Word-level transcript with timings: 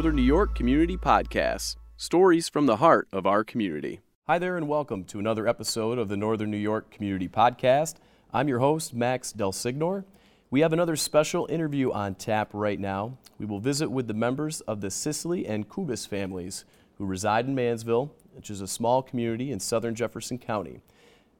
Northern 0.00 0.16
New 0.16 0.22
York 0.22 0.54
Community 0.54 0.96
Podcast 0.96 1.76
stories 1.98 2.48
from 2.48 2.64
the 2.64 2.76
heart 2.76 3.06
of 3.12 3.26
our 3.26 3.44
community. 3.44 4.00
Hi 4.26 4.38
there, 4.38 4.56
and 4.56 4.66
welcome 4.66 5.04
to 5.04 5.18
another 5.18 5.46
episode 5.46 5.98
of 5.98 6.08
the 6.08 6.16
Northern 6.16 6.50
New 6.50 6.56
York 6.56 6.90
Community 6.90 7.28
Podcast. 7.28 7.96
I'm 8.32 8.48
your 8.48 8.60
host, 8.60 8.94
Max 8.94 9.30
DelSignore. 9.34 10.04
We 10.50 10.60
have 10.60 10.72
another 10.72 10.96
special 10.96 11.46
interview 11.50 11.92
on 11.92 12.14
tap 12.14 12.48
right 12.54 12.80
now. 12.80 13.18
We 13.38 13.44
will 13.44 13.60
visit 13.60 13.90
with 13.90 14.08
the 14.08 14.14
members 14.14 14.62
of 14.62 14.80
the 14.80 14.90
Sisley 14.90 15.46
and 15.46 15.68
Kubis 15.68 16.08
families 16.08 16.64
who 16.96 17.04
reside 17.04 17.44
in 17.44 17.54
Mannsville, 17.54 18.10
which 18.32 18.48
is 18.48 18.62
a 18.62 18.66
small 18.66 19.02
community 19.02 19.52
in 19.52 19.60
southern 19.60 19.94
Jefferson 19.94 20.38
County. 20.38 20.80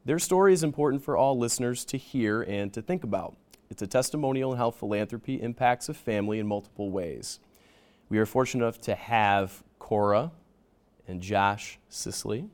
Their 0.05 0.19
story 0.19 0.53
is 0.53 0.63
important 0.63 1.03
for 1.03 1.17
all 1.17 1.39
listeners 1.39 1.83
to 1.87 1.97
hear 1.97 2.43
and 2.43 2.71
to 2.75 2.83
think 2.83 3.05
about. 3.05 3.39
It's 3.71 3.81
a 3.81 3.87
testimonial 3.87 4.51
on 4.51 4.59
how 4.59 4.71
philanthropy 4.71 5.41
impacts 5.41 5.89
a 5.89 5.95
family 5.95 6.39
in 6.39 6.47
multiple 6.47 6.91
ways. 6.91 7.41
We 8.11 8.19
are 8.19 8.27
fortunate 8.27 8.65
enough 8.65 8.81
to 8.83 8.97
have 8.97 9.63
Cora 9.79 10.33
and 11.07 11.23
Josh 11.23 11.79
Sisley, 11.89 12.49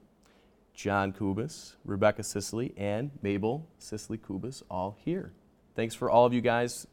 John 0.75 1.15
Kubis, 1.15 1.77
Rebecca 1.87 2.23
Sisley, 2.23 2.75
and 2.77 3.11
Mabel 3.23 3.67
Sisley 3.79 4.19
Kubis 4.19 4.63
all 4.71 4.99
here. 5.03 5.33
Thanks 5.75 5.95
for 5.95 6.11
all 6.11 6.27
of 6.27 6.35
you 6.35 6.43
guys 6.43 6.87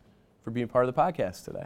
for 0.44 0.52
being 0.52 0.70
part 0.70 0.88
of 0.88 0.96
the 0.96 1.00
podcast 1.00 1.44
today. 1.44 1.66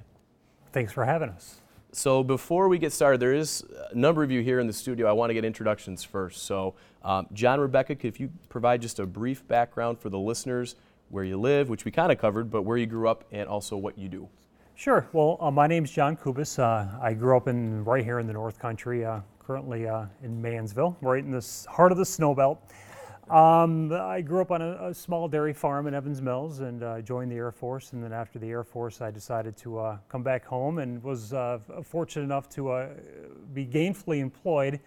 Thanks 0.73 0.91
for 0.91 1.05
having 1.05 1.29
us. 1.29 1.61
So 1.91 2.23
before 2.23 2.67
we 2.67 2.79
get 2.79 2.91
started, 2.91 3.19
there 3.19 3.33
is 3.33 3.63
a 3.91 3.95
number 3.95 4.23
of 4.23 4.31
you 4.31 4.41
here 4.41 4.59
in 4.59 4.65
the 4.65 4.73
studio. 4.73 5.07
I 5.07 5.11
want 5.11 5.29
to 5.29 5.35
get 5.35 5.45
introductions 5.45 6.03
first. 6.03 6.43
So, 6.45 6.73
um, 7.03 7.27
John, 7.31 7.59
Rebecca, 7.59 7.95
if 8.01 8.19
you 8.19 8.31
provide 8.49 8.81
just 8.81 8.97
a 8.97 9.05
brief 9.05 9.47
background 9.47 9.99
for 9.99 10.09
the 10.09 10.19
listeners, 10.19 10.75
where 11.09 11.23
you 11.23 11.37
live, 11.37 11.69
which 11.69 11.85
we 11.85 11.91
kind 11.91 12.11
of 12.11 12.17
covered, 12.17 12.49
but 12.49 12.63
where 12.63 12.77
you 12.77 12.85
grew 12.85 13.07
up 13.07 13.23
and 13.31 13.47
also 13.47 13.77
what 13.77 13.97
you 13.97 14.09
do. 14.09 14.27
Sure. 14.77 15.09
Well, 15.11 15.39
uh, 15.41 15.49
my 15.49 15.65
name's 15.65 15.89
John 15.89 16.15
Kubis. 16.15 16.59
Uh, 16.59 16.87
I 17.01 17.15
grew 17.15 17.35
up 17.35 17.47
in 17.47 17.83
right 17.83 18.03
here 18.03 18.19
in 18.19 18.27
the 18.27 18.33
North 18.33 18.59
Country, 18.59 19.03
uh, 19.03 19.21
currently 19.39 19.87
uh, 19.87 20.05
in 20.21 20.39
Mannsville, 20.39 20.95
right 21.01 21.23
in 21.23 21.31
the 21.31 21.65
heart 21.67 21.91
of 21.91 21.97
the 21.97 22.05
snow 22.05 22.35
belt. 22.35 22.61
Um, 23.31 23.91
I 23.91 24.21
grew 24.21 24.39
up 24.39 24.51
on 24.51 24.61
a, 24.61 24.89
a, 24.89 24.93
small 24.93 25.27
dairy 25.27 25.51
farm 25.51 25.87
in 25.87 25.95
Evans 25.95 26.21
Mills 26.21 26.59
and 26.59 26.83
uh, 26.83 27.01
joined 27.01 27.31
the 27.31 27.37
Air 27.37 27.51
Force. 27.51 27.93
And 27.93 28.03
then 28.03 28.13
after 28.13 28.37
the 28.37 28.49
Air 28.49 28.63
Force, 28.63 29.01
I 29.01 29.09
decided 29.09 29.57
to 29.57 29.79
uh, 29.79 29.97
come 30.09 30.21
back 30.21 30.45
home 30.45 30.77
and 30.77 31.01
was 31.01 31.33
fortunate 31.83 32.25
enough 32.25 32.47
to 32.49 32.87
be 33.53 33.65
gainfully 33.65 34.19
employed 34.19 34.79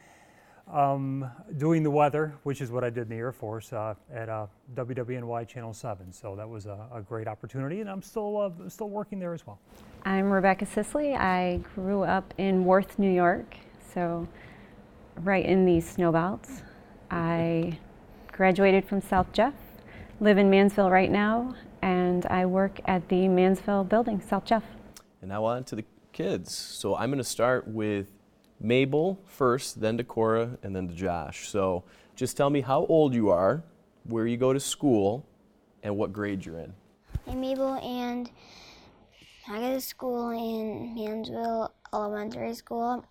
um, 0.72 1.30
doing 1.56 1.82
the 1.82 1.90
weather, 1.90 2.34
which 2.42 2.60
is 2.60 2.70
what 2.70 2.84
I 2.84 2.90
did 2.90 3.02
in 3.04 3.08
the 3.08 3.16
Air 3.16 3.32
Force 3.32 3.72
uh, 3.72 3.94
at 4.12 4.28
uh, 4.28 4.46
WWNY 4.74 5.46
Channel 5.48 5.72
7. 5.72 6.12
So 6.12 6.36
that 6.36 6.48
was 6.48 6.66
a, 6.66 6.86
a 6.94 7.00
great 7.00 7.26
opportunity, 7.26 7.80
and 7.80 7.90
I'm 7.90 8.02
still, 8.02 8.36
uh, 8.36 8.68
still 8.68 8.88
working 8.88 9.18
there 9.18 9.34
as 9.34 9.46
well. 9.46 9.58
I'm 10.04 10.30
Rebecca 10.30 10.66
Sisley. 10.66 11.14
I 11.14 11.60
grew 11.74 12.02
up 12.02 12.32
in 12.38 12.64
Worth, 12.64 12.98
New 12.98 13.10
York, 13.10 13.56
so 13.92 14.26
right 15.22 15.44
in 15.44 15.64
the 15.64 15.80
snow 15.80 16.12
belts. 16.12 16.62
I 17.10 17.78
graduated 18.32 18.84
from 18.84 19.00
South 19.00 19.32
Jeff, 19.32 19.54
live 20.20 20.38
in 20.38 20.48
Mannsville 20.48 20.90
right 20.90 21.10
now, 21.10 21.54
and 21.82 22.26
I 22.26 22.46
work 22.46 22.80
at 22.84 23.08
the 23.08 23.28
Mannsville 23.28 23.84
building, 23.84 24.22
South 24.28 24.44
Jeff. 24.44 24.64
And 25.20 25.30
now 25.30 25.44
on 25.44 25.64
to 25.64 25.76
the 25.76 25.84
kids. 26.12 26.54
So 26.54 26.96
I'm 26.96 27.10
going 27.10 27.18
to 27.18 27.24
start 27.24 27.66
with 27.66 28.08
Mabel 28.60 29.18
first, 29.24 29.80
then 29.80 29.96
to 29.96 30.04
Cora, 30.04 30.58
and 30.62 30.76
then 30.76 30.86
to 30.88 30.94
Josh. 30.94 31.48
So 31.48 31.84
just 32.14 32.36
tell 32.36 32.50
me 32.50 32.60
how 32.60 32.84
old 32.86 33.14
you 33.14 33.30
are, 33.30 33.64
where 34.04 34.26
you 34.26 34.36
go 34.36 34.52
to 34.52 34.60
school, 34.60 35.26
and 35.82 35.96
what 35.96 36.12
grade 36.12 36.44
you're 36.44 36.58
in. 36.58 36.74
I'm 37.26 37.40
Mabel, 37.40 37.74
and 37.74 38.30
I 39.48 39.60
go 39.60 39.74
to 39.74 39.80
school 39.80 40.30
in 40.30 40.94
Mannsville 40.94 41.72
Elementary 41.94 42.54
School, 42.54 43.04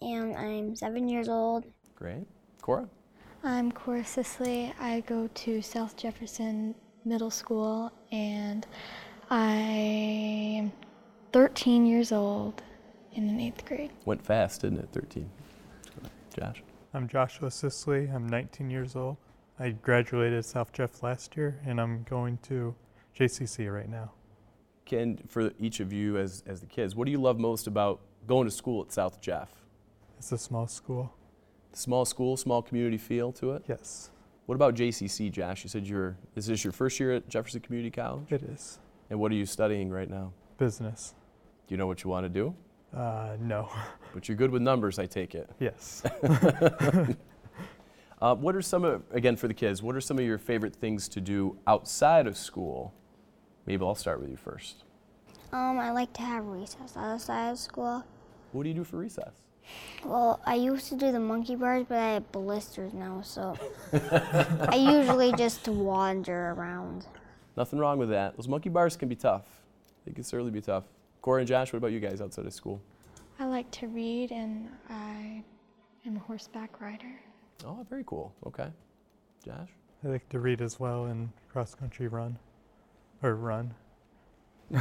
and 0.00 0.36
I'm 0.36 0.76
seven 0.76 1.08
years 1.08 1.28
old. 1.28 1.64
Great. 1.96 2.26
Cora? 2.62 2.88
I'm 3.42 3.72
Cora 3.72 4.04
Sisley. 4.04 4.72
I 4.80 5.00
go 5.00 5.28
to 5.34 5.62
South 5.62 5.96
Jefferson 5.96 6.74
Middle 7.04 7.30
School, 7.30 7.92
and 8.12 8.66
I'm 9.30 10.72
13 11.32 11.86
years 11.86 12.12
old 12.12 12.62
in 13.16 13.28
an 13.30 13.40
eighth 13.40 13.64
grade. 13.64 13.90
Went 14.04 14.22
fast, 14.22 14.60
didn't 14.60 14.78
it? 14.80 14.88
13. 14.92 15.28
Josh? 16.38 16.62
I'm 16.92 17.08
Joshua 17.08 17.50
Sisley. 17.50 18.08
I'm 18.14 18.26
19 18.26 18.68
years 18.70 18.94
old. 18.94 19.16
I 19.58 19.70
graduated 19.70 20.44
South 20.44 20.72
Jeff 20.72 21.02
last 21.02 21.34
year, 21.36 21.58
and 21.64 21.80
I'm 21.80 22.04
going 22.04 22.38
to 22.44 22.74
JCC 23.18 23.72
right 23.72 23.88
now. 23.88 24.12
Ken, 24.84 25.18
for 25.28 25.50
each 25.58 25.80
of 25.80 25.92
you 25.92 26.18
as, 26.18 26.44
as 26.46 26.60
the 26.60 26.66
kids, 26.66 26.94
what 26.94 27.06
do 27.06 27.10
you 27.10 27.20
love 27.20 27.38
most 27.40 27.66
about 27.66 28.00
going 28.26 28.46
to 28.46 28.50
school 28.50 28.82
at 28.82 28.92
South 28.92 29.20
Jeff? 29.20 29.50
It's 30.18 30.30
a 30.30 30.38
small 30.38 30.66
school. 30.66 31.12
Small 31.72 32.04
school, 32.04 32.36
small 32.36 32.60
community 32.62 32.98
feel 32.98 33.32
to 33.32 33.52
it? 33.52 33.64
Yes. 33.66 34.10
What 34.44 34.54
about 34.54 34.74
JCC, 34.74 35.32
Josh? 35.32 35.64
You 35.64 35.70
said 35.70 35.86
you're, 35.86 36.16
is 36.36 36.46
this 36.46 36.62
your 36.62 36.72
first 36.72 37.00
year 37.00 37.12
at 37.12 37.28
Jefferson 37.28 37.60
Community 37.60 37.90
College? 37.90 38.30
It 38.30 38.42
is. 38.42 38.78
And 39.08 39.18
what 39.18 39.32
are 39.32 39.34
you 39.34 39.46
studying 39.46 39.90
right 39.90 40.08
now? 40.08 40.32
Business. 40.58 41.14
Do 41.66 41.74
you 41.74 41.78
know 41.78 41.86
what 41.86 42.04
you 42.04 42.10
want 42.10 42.24
to 42.24 42.28
do? 42.28 42.54
Uh, 42.94 43.36
no. 43.40 43.68
But 44.14 44.30
you're 44.30 44.36
good 44.36 44.50
with 44.50 44.62
numbers, 44.62 44.98
I 44.98 45.04
take 45.04 45.34
it. 45.34 45.50
Yes. 45.60 46.02
uh, 48.22 48.34
what 48.34 48.56
are 48.56 48.62
some 48.62 48.82
of, 48.82 49.02
again, 49.10 49.36
for 49.36 49.46
the 49.46 49.52
kids, 49.52 49.82
what 49.82 49.94
are 49.94 50.00
some 50.00 50.18
of 50.18 50.24
your 50.24 50.38
favorite 50.38 50.74
things 50.74 51.06
to 51.08 51.20
do 51.20 51.58
outside 51.66 52.26
of 52.26 52.38
school? 52.38 52.94
Maybe 53.66 53.84
I'll 53.84 53.94
start 53.94 54.22
with 54.22 54.30
you 54.30 54.38
first. 54.38 54.84
Um, 55.52 55.78
I 55.78 55.90
like 55.90 56.14
to 56.14 56.22
have 56.22 56.46
recess 56.46 56.96
outside 56.96 57.50
of 57.50 57.58
school. 57.58 58.04
What 58.52 58.62
do 58.62 58.70
you 58.70 58.74
do 58.74 58.84
for 58.84 58.96
recess? 58.96 59.34
Well, 60.02 60.40
I 60.46 60.54
used 60.54 60.88
to 60.88 60.96
do 60.96 61.12
the 61.12 61.20
monkey 61.20 61.56
bars, 61.56 61.84
but 61.86 61.98
I 61.98 62.12
have 62.14 62.32
blisters 62.32 62.94
now, 62.94 63.20
so 63.22 63.54
I 63.92 64.76
usually 64.76 65.32
just 65.32 65.68
wander 65.68 66.52
around. 66.52 67.06
Nothing 67.56 67.78
wrong 67.78 67.98
with 67.98 68.10
that. 68.10 68.36
Those 68.36 68.48
monkey 68.48 68.68
bars 68.70 68.96
can 68.96 69.08
be 69.08 69.16
tough. 69.16 69.44
They 70.06 70.12
can 70.12 70.24
certainly 70.24 70.52
be 70.52 70.60
tough. 70.60 70.84
Cora 71.26 71.40
and 71.40 71.48
Josh, 71.48 71.72
what 71.72 71.78
about 71.78 71.90
you 71.90 71.98
guys 71.98 72.20
outside 72.20 72.46
of 72.46 72.54
school? 72.54 72.80
I 73.40 73.46
like 73.46 73.68
to 73.72 73.88
read 73.88 74.30
and 74.30 74.68
I 74.88 75.42
am 76.06 76.14
a 76.14 76.20
horseback 76.20 76.80
rider. 76.80 77.18
Oh, 77.64 77.84
very 77.90 78.04
cool. 78.06 78.32
Okay. 78.46 78.68
Josh? 79.44 79.70
I 80.04 80.06
like 80.06 80.28
to 80.28 80.38
read 80.38 80.62
as 80.62 80.78
well 80.78 81.06
and 81.06 81.28
cross 81.50 81.74
country 81.74 82.06
run 82.06 82.38
or 83.24 83.34
run. 83.34 83.74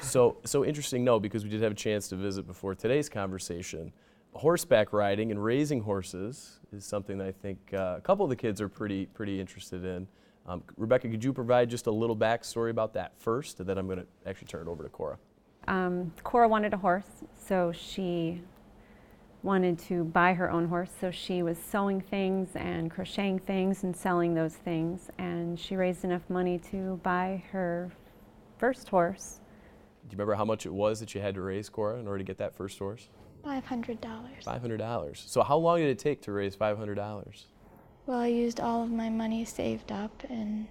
so, 0.00 0.38
so 0.42 0.64
interesting, 0.64 1.04
no, 1.04 1.20
because 1.20 1.44
we 1.44 1.50
did 1.50 1.62
have 1.62 1.70
a 1.70 1.76
chance 1.76 2.08
to 2.08 2.16
visit 2.16 2.44
before 2.44 2.74
today's 2.74 3.08
conversation. 3.08 3.92
Horseback 4.32 4.92
riding 4.92 5.30
and 5.30 5.44
raising 5.44 5.80
horses 5.80 6.58
is 6.72 6.84
something 6.84 7.18
that 7.18 7.28
I 7.28 7.32
think 7.32 7.58
uh, 7.72 7.94
a 7.98 8.00
couple 8.00 8.24
of 8.24 8.30
the 8.30 8.36
kids 8.36 8.60
are 8.60 8.68
pretty, 8.68 9.06
pretty 9.06 9.38
interested 9.38 9.84
in. 9.84 10.08
Um, 10.46 10.62
Rebecca, 10.76 11.08
could 11.08 11.24
you 11.24 11.32
provide 11.32 11.70
just 11.70 11.86
a 11.86 11.90
little 11.90 12.16
backstory 12.16 12.70
about 12.70 12.92
that 12.94 13.18
first, 13.18 13.60
and 13.60 13.68
then 13.68 13.78
I'm 13.78 13.86
going 13.86 14.00
to 14.00 14.06
actually 14.26 14.48
turn 14.48 14.66
it 14.66 14.70
over 14.70 14.82
to 14.82 14.88
Cora. 14.88 15.18
Um, 15.68 16.12
Cora 16.22 16.46
wanted 16.46 16.74
a 16.74 16.76
horse, 16.76 17.24
so 17.34 17.72
she 17.72 18.42
wanted 19.42 19.78
to 19.78 20.04
buy 20.04 20.34
her 20.34 20.50
own 20.50 20.68
horse. 20.68 20.90
So 21.00 21.10
she 21.10 21.42
was 21.42 21.58
sewing 21.58 22.00
things 22.00 22.48
and 22.54 22.90
crocheting 22.90 23.38
things 23.38 23.84
and 23.84 23.96
selling 23.96 24.34
those 24.34 24.54
things, 24.54 25.10
and 25.18 25.58
she 25.58 25.76
raised 25.76 26.04
enough 26.04 26.28
money 26.28 26.58
to 26.70 27.00
buy 27.02 27.42
her 27.50 27.90
first 28.58 28.88
horse. 28.88 29.40
Do 30.02 30.08
you 30.08 30.18
remember 30.18 30.34
how 30.34 30.44
much 30.44 30.66
it 30.66 30.72
was 30.72 31.00
that 31.00 31.14
you 31.14 31.22
had 31.22 31.34
to 31.36 31.40
raise, 31.40 31.70
Cora, 31.70 31.98
in 31.98 32.06
order 32.06 32.18
to 32.18 32.24
get 32.24 32.36
that 32.38 32.54
first 32.54 32.78
horse? 32.78 33.08
$500. 33.44 33.98
$500. 34.44 35.16
So 35.16 35.42
how 35.42 35.56
long 35.56 35.78
did 35.78 35.88
it 35.88 35.98
take 35.98 36.20
to 36.22 36.32
raise 36.32 36.56
$500? 36.56 37.44
Well, 38.06 38.18
I 38.18 38.26
used 38.26 38.60
all 38.60 38.82
of 38.82 38.90
my 38.90 39.08
money 39.08 39.46
saved 39.46 39.90
up 39.90 40.24
and 40.28 40.66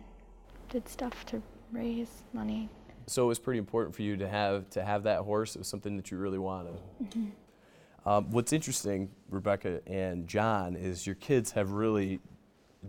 did 0.69 0.88
stuff 0.88 1.25
to 1.27 1.41
raise 1.71 2.21
money. 2.31 2.69
So 3.07 3.24
it 3.24 3.27
was 3.27 3.39
pretty 3.39 3.57
important 3.57 3.95
for 3.95 4.03
you 4.03 4.15
to 4.18 4.27
have 4.27 4.69
to 4.71 4.83
have 4.83 5.03
that 5.03 5.21
horse. 5.21 5.56
It 5.56 5.59
was 5.59 5.68
something 5.68 5.97
that 5.97 6.12
you 6.12 6.18
really 6.18 6.38
wanted. 6.38 6.80
Mm-hmm. 7.03 8.07
Um, 8.07 8.30
what's 8.31 8.53
interesting, 8.53 9.09
Rebecca 9.30 9.81
and 9.88 10.27
John, 10.27 10.75
is 10.75 11.07
your 11.07 11.15
kids 11.15 11.51
have 11.53 11.71
really 11.71 12.19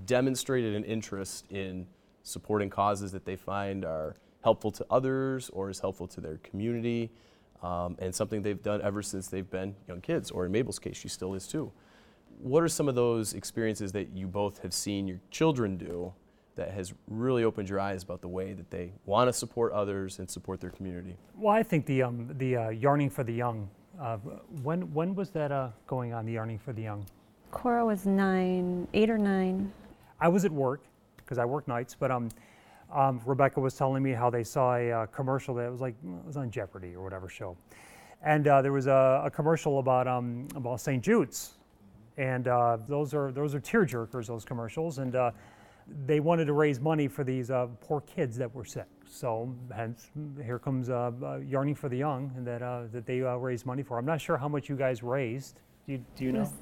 demonstrated 0.05 0.75
an 0.75 0.85
interest 0.85 1.47
in 1.51 1.87
supporting 2.23 2.69
causes 2.69 3.13
that 3.13 3.25
they 3.25 3.37
find 3.37 3.85
are 3.85 4.15
helpful 4.43 4.71
to 4.73 4.85
others 4.91 5.51
or 5.51 5.71
is 5.71 5.81
helpful 5.81 6.07
to 6.09 6.21
their 6.21 6.37
community, 6.39 7.11
um, 7.63 7.97
and 7.99 8.15
something 8.15 8.43
they've 8.43 8.63
done 8.63 8.83
ever 8.83 9.03
since 9.03 9.29
they've 9.29 9.51
been 9.51 9.75
young 9.89 10.01
kids. 10.01 10.31
Or 10.31 10.45
in 10.45 10.53
Mabel's 10.53 10.79
case, 10.79 10.97
she 10.97 11.09
still 11.09 11.35
is 11.35 11.47
too 11.47 11.73
what 12.41 12.63
are 12.63 12.69
some 12.69 12.89
of 12.89 12.95
those 12.95 13.35
experiences 13.35 13.93
that 13.93 14.11
you 14.15 14.27
both 14.27 14.59
have 14.63 14.73
seen 14.75 15.07
your 15.07 15.21
children 15.31 15.77
do 15.77 16.13
that 16.57 16.71
has 16.71 16.95
really 17.09 17.45
opened 17.45 17.69
your 17.69 17.81
eyes 17.81 18.03
about 18.03 18.21
the 18.21 18.29
way 18.29 18.53
that 18.53 18.71
they 18.71 18.93
want 19.07 19.29
to 19.29 19.33
support 19.33 19.73
others 19.73 20.19
and 20.19 20.31
support 20.31 20.61
their 20.61 20.71
community? 20.71 21.17
Well, 21.37 21.55
I 21.55 21.63
think 21.63 21.87
the 21.87 22.03
um, 22.03 22.31
the 22.39 22.57
uh, 22.57 22.69
yarning 22.71 23.11
for 23.11 23.25
the 23.25 23.33
young. 23.33 23.69
Uh, 24.01 24.17
when 24.63 24.93
when 24.93 25.15
was 25.15 25.31
that 25.31 25.53
uh, 25.53 25.71
going 25.87 26.13
on? 26.13 26.27
The 26.27 26.33
yarning 26.33 26.59
for 26.59 26.73
the 26.73 26.83
young. 26.83 27.07
Cora 27.51 27.85
was 27.85 28.07
nine, 28.07 28.89
eight 28.95 29.11
or 29.11 29.19
nine. 29.19 29.73
I 30.21 30.29
was 30.29 30.45
at 30.45 30.53
work 30.53 30.83
because 31.17 31.39
I 31.39 31.45
work 31.45 31.69
nights, 31.69 31.97
but 31.99 32.11
um, 32.11 32.29
um, 32.93 33.21
Rebecca 33.25 33.61
was 33.61 33.75
telling 33.75 34.03
me 34.03 34.13
how 34.13 34.31
they 34.31 34.45
saw 34.45 34.77
a 34.77 34.91
uh, 34.91 35.07
commercial 35.07 35.55
that 35.55 35.71
was 35.71 35.81
like 35.81 35.95
it 36.03 36.27
was 36.27 36.37
on 36.37 36.51
Jeopardy 36.51 36.95
or 36.95 37.03
whatever 37.03 37.29
show, 37.29 37.57
and 38.23 38.47
uh, 38.47 38.63
there 38.63 38.73
was 38.73 38.87
a, 38.87 39.23
a 39.25 39.31
commercial 39.31 39.79
about 39.79 40.07
um, 40.07 40.49
about 40.55 40.81
St. 40.81 41.03
Jude's, 41.03 41.55
and 42.17 42.49
uh, 42.49 42.79
those 42.89 43.15
are 43.15 43.33
those 43.33 43.55
are 43.55 43.61
tear 43.61 43.85
jerkers. 43.85 44.27
Those 44.27 44.45
commercials, 44.45 44.99
and 44.99 45.15
uh, 45.17 45.31
they 46.07 46.21
wanted 46.21 46.47
to 46.47 46.53
raise 46.53 46.81
money 46.81 47.09
for 47.09 47.25
these 47.25 47.51
uh, 47.51 47.67
poor 47.81 48.01
kids 48.03 48.37
that 48.39 48.55
were 48.55 48.65
sick. 48.65 48.87
So 49.07 49.55
hence, 49.75 50.11
here 50.43 50.59
comes 50.59 50.91
uh, 50.91 51.13
uh, 51.23 51.37
Yarning 51.37 51.75
for 51.75 51.89
the 51.89 51.99
Young, 51.99 52.33
and 52.37 52.47
that 52.47 52.63
uh, 52.63 52.83
that 52.93 53.07
they 53.07 53.23
uh, 53.23 53.37
raised 53.37 53.67
money 53.67 53.83
for. 53.83 53.99
I'm 53.99 54.07
not 54.07 54.21
sure 54.21 54.37
how 54.37 54.49
much 54.49 54.69
you 54.69 54.77
guys 54.77 55.03
raised. 55.03 55.61
Do 55.87 55.93
you, 55.93 56.05
do 56.17 56.25
you 56.25 56.33
know? 56.33 56.41
was- 56.41 56.53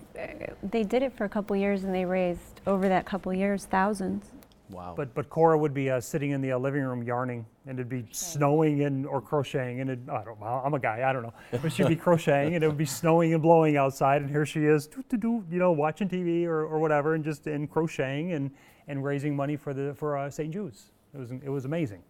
they 0.63 0.83
did 0.83 1.03
it 1.03 1.13
for 1.13 1.25
a 1.25 1.29
couple 1.29 1.55
years 1.55 1.85
and 1.85 1.95
they 1.95 2.05
raised 2.05 2.61
over 2.67 2.89
that 2.89 3.07
couple 3.07 3.33
years 3.33 3.67
thousands. 3.67 4.25
Wow. 4.73 4.95
But 4.97 5.15
but 5.15 5.29
Cora 5.31 5.57
would 5.59 5.75
be 5.75 5.91
uh, 5.91 6.01
sitting 6.01 6.31
in 6.31 6.41
the 6.41 6.53
uh, 6.53 6.59
living 6.59 6.83
room 6.83 7.03
yarning, 7.03 7.45
and 7.67 7.79
it'd 7.79 7.89
be 7.89 8.07
snowing 8.11 8.83
and 8.85 9.07
or 9.07 9.21
crocheting, 9.21 9.81
and 9.81 9.91
it, 9.91 9.99
I 10.11 10.25
don't 10.25 10.41
know. 10.41 10.63
I'm 10.65 10.75
a 10.75 10.79
guy, 10.79 11.09
I 11.09 11.13
don't 11.13 11.23
know, 11.23 11.35
but 11.61 11.73
she'd 11.73 11.89
be 11.89 11.97
crocheting, 11.97 12.55
and 12.55 12.65
it 12.65 12.67
would 12.69 12.79
be 12.79 12.87
snowing 12.87 13.35
and 13.35 13.43
blowing 13.43 13.77
outside, 13.77 14.23
and 14.23 14.31
here 14.31 14.47
she 14.47 14.65
is, 14.65 14.89
you 15.13 15.45
know, 15.51 15.73
watching 15.73 16.09
TV 16.09 16.47
or, 16.47 16.65
or 16.65 16.79
whatever, 16.79 17.15
and 17.15 17.23
just 17.23 17.47
in 17.47 17.67
crocheting 17.69 18.33
and 18.33 18.51
and 18.89 19.05
raising 19.05 19.37
money 19.37 19.57
for 19.57 19.75
the 19.75 19.95
for 19.95 20.17
uh, 20.17 20.31
St. 20.31 20.53
Jude's. 20.53 20.91
It 21.15 21.19
was 21.19 21.31
it 21.31 21.49
was 21.51 21.65
amazing. 21.67 22.03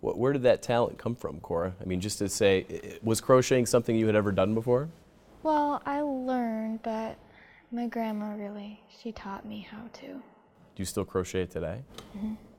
Wh- 0.00 0.18
Where 0.18 0.32
did 0.32 0.42
that 0.42 0.60
talent 0.62 0.98
come 0.98 1.14
from, 1.14 1.40
Cora? 1.40 1.72
I 1.80 1.84
mean, 1.84 2.00
just 2.00 2.18
to 2.18 2.28
say, 2.28 2.66
i- 2.68 2.86
i- 2.94 2.98
was 3.02 3.20
crocheting 3.20 3.64
something 3.66 3.94
you 3.96 4.06
had 4.06 4.16
ever 4.16 4.32
done 4.32 4.54
before? 4.54 4.88
Well, 5.44 5.80
I 5.86 6.00
learned, 6.00 6.82
but 6.82 7.16
my 7.70 7.86
grandma 7.86 8.34
really, 8.34 8.80
she 9.00 9.12
taught 9.12 9.46
me 9.46 9.60
how 9.70 9.84
to. 10.00 10.20
Do 10.78 10.82
you 10.82 10.86
still 10.86 11.04
crochet 11.04 11.46
today? 11.46 11.82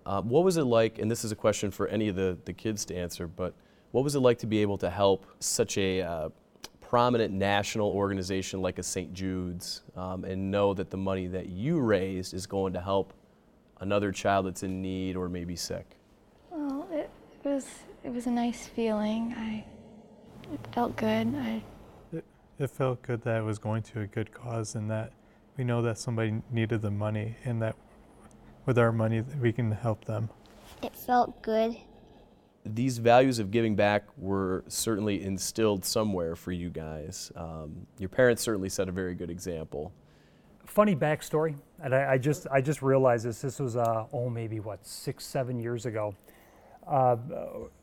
Uh, 0.05 0.21
what 0.21 0.43
was 0.43 0.57
it 0.57 0.65
like, 0.65 0.99
and 0.99 1.09
this 1.09 1.23
is 1.23 1.31
a 1.31 1.37
question 1.37 1.71
for 1.71 1.87
any 1.87 2.09
of 2.09 2.17
the, 2.17 2.37
the 2.43 2.51
kids 2.51 2.83
to 2.83 2.93
answer, 2.93 3.27
but 3.27 3.53
what 3.91 4.03
was 4.03 4.13
it 4.13 4.19
like 4.19 4.39
to 4.39 4.45
be 4.45 4.57
able 4.57 4.77
to 4.79 4.89
help 4.89 5.25
such 5.39 5.77
a 5.77 6.01
uh, 6.01 6.29
prominent 6.81 7.33
national 7.33 7.87
organization 7.87 8.61
like 8.61 8.77
a 8.77 8.83
St. 8.83 9.13
Jude's 9.13 9.83
um, 9.95 10.25
and 10.25 10.51
know 10.51 10.73
that 10.73 10.89
the 10.89 10.97
money 10.97 11.27
that 11.27 11.47
you 11.47 11.79
raised 11.79 12.33
is 12.33 12.45
going 12.45 12.73
to 12.73 12.81
help 12.81 13.13
another 13.79 14.11
child 14.11 14.47
that's 14.47 14.63
in 14.63 14.81
need 14.81 15.15
or 15.15 15.29
maybe 15.29 15.55
sick? 15.55 15.95
Well, 16.51 16.89
it, 16.91 17.09
it 17.45 17.47
was 17.47 17.67
it 18.03 18.11
was 18.11 18.27
a 18.27 18.31
nice 18.31 18.67
feeling. 18.67 19.33
I 19.37 19.63
it 20.53 20.59
felt 20.73 20.97
good. 20.97 21.33
I 21.37 21.63
It 22.11 22.69
felt 22.69 23.01
good 23.01 23.21
that 23.21 23.37
it 23.37 23.43
was 23.45 23.59
going 23.59 23.81
to 23.83 24.01
a 24.01 24.07
good 24.07 24.33
cause 24.33 24.75
and 24.75 24.91
that 24.91 25.13
we 25.55 25.63
know 25.63 25.81
that 25.83 25.97
somebody 25.97 26.41
needed 26.51 26.81
the 26.81 26.91
money 26.91 27.37
and 27.45 27.61
that 27.61 27.77
with 28.69 28.77
our 28.77 28.91
money 28.91 29.19
that 29.19 29.39
we 29.39 29.51
can 29.51 29.71
help 29.71 30.05
them. 30.05 30.29
It 30.83 30.95
felt 30.95 31.41
good. 31.41 31.75
these 32.63 32.99
values 32.99 33.39
of 33.39 33.49
giving 33.49 33.75
back 33.75 34.03
were 34.15 34.63
certainly 34.67 35.23
instilled 35.23 35.83
somewhere 35.83 36.35
for 36.35 36.51
you 36.51 36.69
guys. 36.69 37.31
Um, 37.35 37.87
your 37.97 38.09
parents 38.09 38.43
certainly 38.43 38.69
set 38.69 38.87
a 38.87 38.91
very 38.91 39.15
good 39.15 39.31
example. 39.31 39.91
funny 40.67 40.95
backstory, 40.95 41.55
and 41.83 41.95
I, 41.95 42.13
I 42.13 42.17
just 42.19 42.45
I 42.51 42.61
just 42.61 42.83
realized 42.83 43.25
this. 43.25 43.41
This 43.41 43.59
was 43.59 43.75
uh, 43.75 44.05
oh 44.13 44.29
maybe 44.29 44.59
what 44.59 44.85
six 44.85 45.25
seven 45.25 45.59
years 45.59 45.87
ago. 45.87 46.13
Uh, 46.87 47.17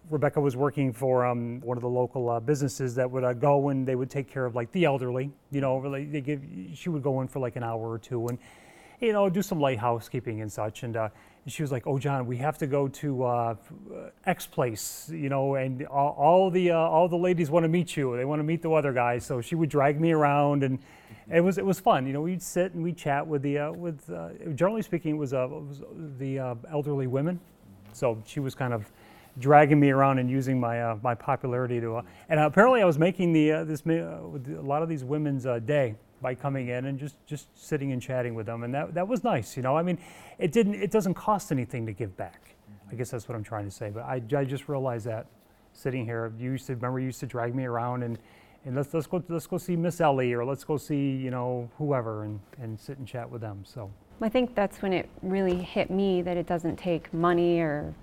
Rebecca 0.09 0.41
was 0.41 0.57
working 0.57 0.93
for 0.93 1.27
um, 1.27 1.61
one 1.63 1.77
of 1.77 1.83
the 1.83 1.89
local 1.89 2.31
uh, 2.31 2.39
businesses 2.39 2.95
that 2.95 3.11
would 3.11 3.25
uh, 3.25 3.33
go 3.33 3.71
and 3.71 3.87
they 3.89 3.97
would 3.97 4.11
take 4.11 4.29
care 4.31 4.47
of 4.47 4.55
like 4.55 4.71
the 4.71 4.85
elderly. 4.85 5.33
You 5.51 5.61
know, 5.61 5.79
really, 5.79 6.05
they 6.05 6.21
give. 6.21 6.43
She 6.75 6.91
would 6.91 7.03
go 7.03 7.21
in 7.23 7.29
for 7.29 7.41
like 7.41 7.57
an 7.57 7.65
hour 7.65 7.91
or 7.91 7.99
two 7.99 8.29
and 8.29 8.39
you 9.01 9.13
know 9.13 9.29
do 9.29 9.43
some 9.43 9.61
light 9.61 9.79
housekeeping 9.79 10.41
and 10.41 10.51
such. 10.51 10.83
And, 10.83 10.97
uh, 10.97 11.09
and 11.45 11.53
she 11.53 11.63
was 11.63 11.71
like, 11.71 11.87
"Oh, 11.87 11.99
John, 11.99 12.27
we 12.27 12.37
have 12.39 12.59
to 12.59 12.67
go 12.67 12.89
to 12.89 13.25
uh, 13.25 13.55
X 14.25 14.47
place, 14.47 15.11
you 15.13 15.29
know, 15.29 15.55
and 15.55 15.87
all, 15.87 16.15
all 16.19 16.51
the 16.51 16.71
uh, 16.73 16.77
all 16.77 17.09
the 17.09 17.17
ladies 17.17 17.51
want 17.51 17.65
to 17.65 17.69
meet 17.69 17.97
you. 17.97 18.17
They 18.17 18.25
want 18.25 18.41
to 18.41 18.45
meet 18.45 18.63
the 18.63 18.73
other 18.73 18.93
guys." 18.93 19.25
So 19.25 19.41
she 19.41 19.55
would 19.55 19.69
drag 19.69 20.01
me 20.01 20.13
around 20.13 20.63
and 20.63 20.79
it 21.31 21.41
was 21.41 21.59
it 21.59 21.65
was 21.65 21.81
fun. 21.81 22.07
You 22.07 22.13
know, 22.13 22.23
we'd 22.23 22.43
sit 22.43 22.75
and 22.75 22.83
we'd 22.83 22.97
chat 22.97 23.27
with 23.27 23.43
the 23.43 23.59
uh, 23.59 23.73
with 23.73 24.09
uh, 24.11 24.31
generally 24.55 24.83
speaking, 24.83 25.17
it 25.17 25.19
was, 25.19 25.35
uh, 25.35 25.45
it 25.45 25.51
was 25.51 25.83
the 26.19 26.39
uh, 26.39 26.55
elderly 26.71 27.07
women. 27.07 27.41
So 27.93 28.23
she 28.27 28.41
was 28.41 28.55
kind 28.55 28.73
of 28.73 28.91
dragging 29.39 29.79
me 29.79 29.91
around 29.91 30.19
and 30.19 30.31
using 30.31 30.59
my 30.59 30.95
my 31.03 31.15
popularity 31.15 31.81
to. 31.81 32.03
And 32.29 32.41
apparently, 32.41 32.83
I 32.83 32.85
was 32.85 32.99
making 32.99 33.33
the 33.33 33.65
this 33.65 33.85
a 33.87 34.21
lot 34.63 34.83
of 34.83 34.89
these 34.89 35.05
women's 35.05 35.45
day 35.65 35.95
by 36.21 36.35
coming 36.35 36.69
in 36.69 36.87
and 36.87 36.99
just 36.99 37.17
just 37.27 37.47
sitting 37.57 37.93
and 37.93 38.01
chatting 38.01 38.35
with 38.35 38.47
them, 38.47 38.63
and 38.63 38.75
that 38.75 38.95
that 38.95 39.07
was 39.07 39.25
nice. 39.25 39.57
You 39.57 39.63
know, 39.63 39.77
I 39.77 39.83
mean, 39.83 39.99
it 40.39 40.53
didn't 40.53 40.75
it 40.75 40.91
doesn't 40.91 41.15
cost 41.15 41.53
anything 41.53 41.87
to 41.87 41.93
give 41.93 42.17
back. 42.17 42.55
I 42.91 42.95
guess 42.95 43.11
that's 43.11 43.29
what 43.29 43.35
I'm 43.35 43.45
trying 43.45 43.65
to 43.65 43.71
say. 43.71 43.91
But 43.91 44.05
I, 44.05 44.23
I 44.37 44.45
just 44.45 44.69
realized 44.69 45.07
that 45.07 45.27
sitting 45.73 46.05
here, 46.05 46.33
you 46.39 46.53
used 46.53 46.67
to 46.67 46.75
remember 46.75 47.01
you 47.01 47.07
used 47.07 47.21
to 47.21 47.27
drag 47.27 47.55
me 47.55 47.65
around 47.65 48.03
and. 48.03 48.19
And 48.65 48.75
let's, 48.75 48.93
let's 48.93 49.07
go 49.07 49.23
let's 49.29 49.47
go 49.47 49.59
see 49.59 49.77
Miss 49.77 50.01
Ellie 50.01 50.33
or 50.33 50.45
let's 50.45 50.65
go 50.65 50.77
see 50.77 51.11
you 51.11 51.31
know 51.31 51.71
whoever 51.79 52.25
and, 52.25 52.41
and 52.61 52.77
sit 52.81 52.99
and 52.99 53.07
chat 53.07 53.31
with 53.31 53.41
them. 53.41 53.63
So 53.65 53.93
I 54.21 54.29
think 54.29 54.57
that's 54.57 54.83
when 54.83 54.93
it 54.93 55.09
really 55.23 55.63
hit 55.63 55.89
me 55.89 56.21
that 56.23 56.37
it 56.37 56.49
doesn't 56.49 56.75
take 56.75 57.15
money 57.15 57.61
or 57.61 57.95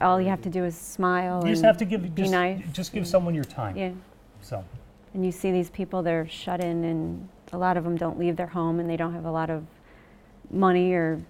all 0.00 0.20
you 0.20 0.28
have 0.28 0.42
to 0.42 0.50
do 0.50 0.64
is 0.64 0.76
smile. 0.76 1.42
you 1.44 1.50
just 1.50 1.60
and 1.60 1.66
have 1.66 1.76
to 1.78 1.84
give 1.84 2.02
be 2.14 2.22
just, 2.22 2.32
nice. 2.32 2.62
just 2.72 2.92
give 2.92 3.06
someone 3.06 3.34
your 3.34 3.44
time. 3.44 3.76
Yeah. 3.76 3.92
So 4.40 4.64
And 5.14 5.24
you 5.24 5.32
see 5.32 5.50
these 5.50 5.70
people, 5.70 6.02
they're 6.02 6.28
shut 6.28 6.60
in, 6.60 6.84
and 6.84 7.28
a 7.52 7.58
lot 7.58 7.76
of 7.76 7.84
them 7.84 7.96
don't 7.96 8.18
leave 8.18 8.36
their 8.36 8.46
home 8.46 8.80
and 8.80 8.88
they 8.88 8.96
don't 8.96 9.12
have 9.12 9.26
a 9.26 9.30
lot 9.30 9.50
of 9.50 9.64
money 10.50 10.92
or 10.92 11.22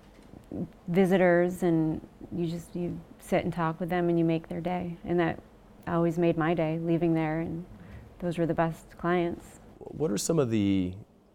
visitors. 0.88 1.62
And 1.62 2.00
you 2.34 2.46
just 2.46 2.74
you 2.76 2.98
sit 3.18 3.44
and 3.44 3.52
talk 3.52 3.80
with 3.80 3.88
them 3.88 4.08
and 4.08 4.18
you 4.18 4.24
make 4.24 4.48
their 4.48 4.60
day. 4.60 4.96
And 5.04 5.18
that 5.18 5.40
always 5.88 6.18
made 6.18 6.36
my 6.36 6.54
day 6.54 6.78
leaving 6.80 7.14
there. 7.14 7.40
And 7.40 7.64
those 8.20 8.38
were 8.38 8.46
the 8.46 8.54
best 8.54 8.96
clients. 8.98 9.60
What 9.78 10.10
are 10.10 10.18
some 10.18 10.38
of 10.38 10.50
the 10.50 10.94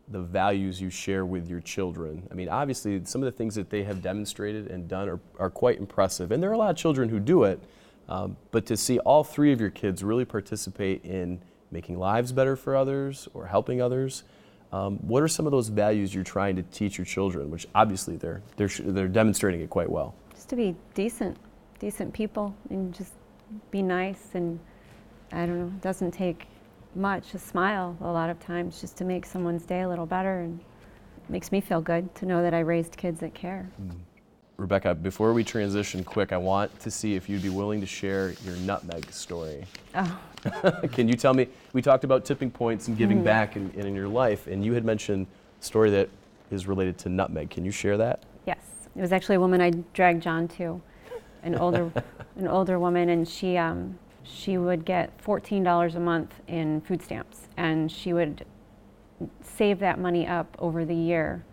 the 0.09 0.21
values 0.21 0.79
you 0.79 0.89
share 0.89 1.25
with 1.25 1.49
your 1.49 1.59
children? 1.59 2.25
I 2.31 2.33
mean, 2.33 2.47
obviously, 2.47 3.01
some 3.03 3.21
of 3.21 3.25
the 3.25 3.38
things 3.38 3.55
that 3.55 3.69
they 3.69 3.83
have 3.83 4.01
demonstrated 4.01 4.67
and 4.67 4.88
done 4.88 5.09
are, 5.09 5.19
are 5.38 5.49
quite 5.49 5.79
impressive, 5.79 6.31
and 6.31 6.41
there 6.41 6.49
are 6.49 6.53
a 6.53 6.57
lot 6.57 6.69
of 6.69 6.77
children 6.77 7.09
who 7.09 7.19
do 7.19 7.44
it. 7.44 7.61
Um, 8.07 8.38
but 8.51 8.65
to 8.67 8.77
see 8.77 8.99
all 8.99 9.25
three 9.25 9.51
of 9.51 9.59
your 9.59 9.69
kids 9.69 10.01
really 10.01 10.23
participate 10.23 11.03
in 11.03 11.41
making 11.72 11.98
lives 11.98 12.31
better 12.31 12.56
for 12.56 12.75
others 12.75 13.28
or 13.34 13.48
helping 13.48 13.81
others, 13.81 14.24
um, 14.72 14.98
what 14.98 15.24
are 15.24 15.28
some 15.28 15.46
of 15.46 15.52
those 15.52 15.69
values 15.69 16.14
you're 16.14 16.24
trying 16.24 16.56
to 16.58 16.64
teach 16.64 16.98
your 16.98 17.06
children? 17.06 17.50
Which 17.50 17.68
obviously 17.74 18.18
they're 18.18 18.42
they're 18.58 18.68
sh- 18.68 18.81
they're 18.84 19.08
demonstrating 19.08 19.62
it 19.62 19.69
quite 19.69 19.90
well. 19.90 20.14
Just 20.34 20.50
to 20.50 20.56
be 20.56 20.75
decent, 20.94 21.38
decent 21.80 22.14
people 22.14 22.54
and 22.69 22.94
just 22.94 23.14
be 23.72 23.81
nice. 23.81 24.30
And 24.34 24.59
I 25.31 25.45
don't 25.45 25.59
know, 25.59 25.68
it 25.68 25.81
doesn't 25.81 26.12
take 26.12 26.47
much, 26.95 27.33
a 27.33 27.40
smile 27.40 27.97
a 28.02 28.12
lot 28.12 28.30
of 28.30 28.40
times 28.40 28.81
just 28.81 28.97
to 28.97 29.06
make 29.06 29.26
someone's 29.26 29.64
day 29.64 29.81
a 29.81 29.90
little 29.90 30.06
better. 30.06 30.42
And 30.42 30.59
it 30.59 31.30
makes 31.30 31.52
me 31.52 31.62
feel 31.62 31.81
good 31.81 32.14
to 32.16 32.26
know 32.26 32.42
that 32.42 32.54
I 32.54 32.59
raised 32.59 32.97
kids 32.97 33.21
that 33.21 33.33
care. 33.33 33.69
Rebecca, 34.57 34.95
before 34.95 35.33
we 35.33 35.44
transition 35.44 36.04
quick, 36.04 36.33
I 36.33 36.37
want 36.37 36.78
to 36.80 36.90
see 36.90 37.14
if 37.14 37.30
you'd 37.30 37.44
be 37.44 37.49
willing 37.49 37.80
to 37.80 37.85
share 37.85 38.33
your 38.44 38.56
nutmeg 38.57 39.11
story. 39.11 39.64
Oh, 39.94 40.19
Can 40.92 41.07
you 41.07 41.14
tell 41.14 41.35
me? 41.35 41.47
We 41.73 41.81
talked 41.83 42.04
about 42.04 42.26
tipping 42.26 42.49
points 42.49 42.87
and 42.87 42.97
giving 42.97 43.23
back 43.23 43.56
in, 43.56 43.69
in 43.71 43.94
your 43.94 44.07
life, 44.07 44.47
and 44.47 44.66
you 44.66 44.73
had 44.73 44.83
mentioned 44.83 45.28
a 45.61 45.64
story 45.64 45.92
that 45.92 46.09
is 46.49 46.66
related 46.66 46.97
to 46.99 47.09
nutmeg. 47.09 47.52
Can 47.52 47.66
you 47.66 47.71
share 47.71 47.97
that? 47.97 48.23
yes. 48.47 48.57
It 48.95 49.02
was 49.02 49.11
actually 49.11 49.35
a 49.35 49.40
woman 49.40 49.61
I 49.61 49.69
dragged 49.94 50.23
John 50.23 50.47
to, 50.49 50.81
an 51.44 51.54
older, 51.54 51.92
an 52.35 52.47
older 52.47 52.80
woman, 52.80 53.09
and 53.09 53.28
she, 53.28 53.57
um, 53.57 53.99
she 54.23 54.57
would 54.57 54.85
get 54.85 55.16
$14 55.23 55.95
a 55.95 55.99
month 55.99 56.33
in 56.47 56.81
food 56.81 57.04
stamps, 57.04 57.42
and 57.57 57.92
she 57.92 58.11
would 58.11 58.44
save 59.42 59.78
that 59.80 59.99
money 59.99 60.26
up 60.26 60.56
over 60.57 60.83
the 60.83 60.95
year 60.95 61.44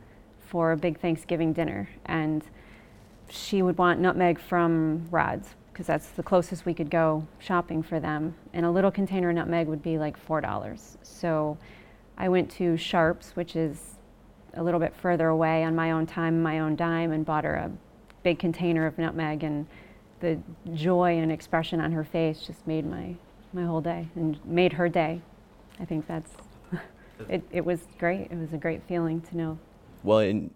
for 0.40 0.72
a 0.72 0.76
big 0.76 0.98
Thanksgiving 1.00 1.52
dinner. 1.52 1.86
And 2.06 2.44
she 3.34 3.62
would 3.62 3.76
want 3.76 4.00
nutmeg 4.00 4.38
from 4.38 5.06
Rod's 5.10 5.54
because 5.72 5.86
that's 5.86 6.08
the 6.10 6.22
closest 6.22 6.64
we 6.64 6.72
could 6.72 6.88
go 6.88 7.26
shopping 7.40 7.82
for 7.82 7.98
them. 7.98 8.34
And 8.52 8.64
a 8.64 8.70
little 8.70 8.92
container 8.92 9.30
of 9.30 9.34
nutmeg 9.34 9.66
would 9.66 9.82
be 9.82 9.98
like 9.98 10.16
$4. 10.24 10.96
So 11.02 11.58
I 12.16 12.28
went 12.28 12.48
to 12.52 12.76
Sharps, 12.76 13.32
which 13.34 13.56
is 13.56 13.96
a 14.54 14.62
little 14.62 14.78
bit 14.78 14.94
further 14.94 15.28
away 15.28 15.64
on 15.64 15.74
my 15.74 15.90
own 15.90 16.06
time, 16.06 16.40
my 16.40 16.60
own 16.60 16.76
dime, 16.76 17.10
and 17.10 17.26
bought 17.26 17.42
her 17.42 17.56
a 17.56 17.72
big 18.22 18.38
container 18.38 18.86
of 18.86 18.96
nutmeg. 18.98 19.42
And 19.42 19.66
the 20.20 20.38
joy 20.74 21.18
and 21.18 21.32
expression 21.32 21.80
on 21.80 21.90
her 21.90 22.04
face 22.04 22.46
just 22.46 22.64
made 22.68 22.86
my, 22.86 23.16
my 23.52 23.64
whole 23.64 23.80
day 23.80 24.06
and 24.14 24.38
made 24.46 24.74
her 24.74 24.88
day. 24.88 25.20
I 25.80 25.84
think 25.84 26.06
that's, 26.06 26.30
it, 27.28 27.42
it 27.50 27.64
was 27.64 27.80
great. 27.98 28.30
It 28.30 28.38
was 28.38 28.52
a 28.52 28.58
great 28.58 28.82
feeling 28.86 29.20
to 29.22 29.36
know 29.36 29.58
Well, 30.04 30.20
in 30.20 30.52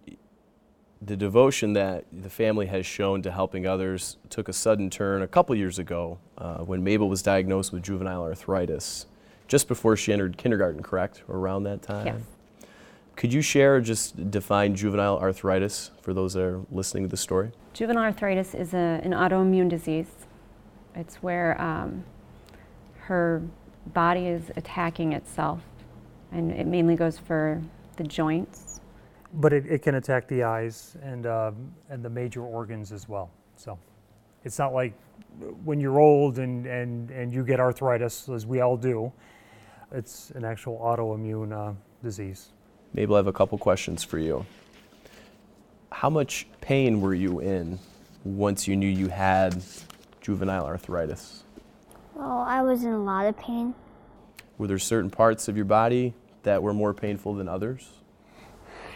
the 1.01 1.17
devotion 1.17 1.75
that 1.75 2.05
the 2.13 2.31
family 2.31 2.67
has 2.67 2.85
shown 2.85 3.23
to 3.23 3.31
helping 3.31 3.67
others 3.67 4.17
took 4.31 4.49
a 4.49 4.53
sudden 4.53 4.91
turn 4.91 5.23
a 5.23 5.29
couple 5.29 5.55
years 5.55 5.79
ago 5.79 6.19
uh, 6.37 6.59
when 6.59 6.83
Mabel 6.83 7.09
was 7.09 7.23
diagnosed 7.23 7.73
with 7.73 7.83
juvenile 7.83 8.23
arthritis, 8.23 9.07
just 9.47 9.69
before 9.69 9.97
she 9.97 10.13
entered 10.13 10.37
kindergarten, 10.37 10.83
correct? 10.83 11.23
Or 11.29 11.37
around 11.37 11.65
that 11.65 11.83
time? 11.83 12.07
Yes. 12.07 12.21
Could 13.15 13.33
you 13.33 13.43
share 13.43 13.77
or 13.77 13.81
just 13.81 14.31
define 14.31 14.75
juvenile 14.75 15.19
arthritis 15.19 15.91
for 16.03 16.15
those 16.15 16.35
that 16.35 16.43
are 16.43 16.61
listening 16.71 17.05
to 17.05 17.09
the 17.09 17.17
story? 17.17 17.51
Juvenile 17.75 18.05
arthritis 18.05 18.55
is 18.55 18.75
a, 18.75 19.01
an 19.03 19.13
autoimmune 19.13 19.69
disease. 19.69 20.07
It's 20.95 21.17
where 21.17 21.61
um, 21.61 22.05
her 22.97 23.43
body 23.87 24.27
is 24.27 24.51
attacking 24.57 25.13
itself, 25.13 25.63
and 26.33 26.51
it 26.53 26.67
mainly 26.67 26.97
goes 26.97 27.19
for 27.19 27.63
the 27.97 28.05
joints. 28.05 28.81
But 29.35 29.53
it, 29.53 29.67
it 29.67 29.83
can 29.83 29.97
attack 29.97 30.27
the 30.29 30.43
eyes 30.43 30.97
and, 31.03 31.27
um, 31.27 31.73
and 31.91 32.03
the 32.05 32.11
major 32.11 32.43
organs 32.43 32.93
as 32.93 33.09
well. 33.09 33.31
So 33.57 33.79
it's 34.45 34.59
not 34.59 34.73
like 34.73 34.95
when 35.65 35.81
you're 35.81 36.01
old 36.01 36.39
and, 36.39 36.67
and, 36.67 37.11
and 37.11 37.33
you 37.33 37.45
get 37.45 37.61
arthritis, 37.61 38.29
as 38.29 38.47
we 38.47 38.61
all 38.61 38.77
do, 38.77 39.13
it's 39.93 40.31
an 40.31 40.45
actual 40.45 40.79
autoimmune 40.79 41.53
uh, 41.53 41.75
disease. 42.03 42.53
Mabel, 42.95 43.17
I 43.17 43.19
have 43.19 43.27
a 43.27 43.33
couple 43.33 43.59
questions 43.59 44.03
for 44.03 44.19
you. 44.19 44.47
How 45.93 46.11
much 46.11 46.47
pain 46.61 47.01
were 47.01 47.15
you 47.15 47.41
in 47.41 47.79
once 48.25 48.67
you 48.67 48.77
knew 48.77 48.89
you 48.89 49.09
had 49.09 49.63
juvenile 50.21 50.67
arthritis? 50.67 51.45
Well, 52.15 52.41
I 52.41 52.63
was 52.63 52.85
in 52.85 52.93
a 52.93 53.03
lot 53.03 53.27
of 53.27 53.37
pain. 53.39 53.75
Were 54.59 54.67
there 54.67 54.79
certain 54.79 55.11
parts 55.11 55.49
of 55.49 55.57
your 55.57 55.65
body 55.65 56.15
that 56.43 56.63
were 56.63 56.75
more 56.75 56.93
painful 56.93 57.35
than 57.35 57.49
others? 57.49 57.89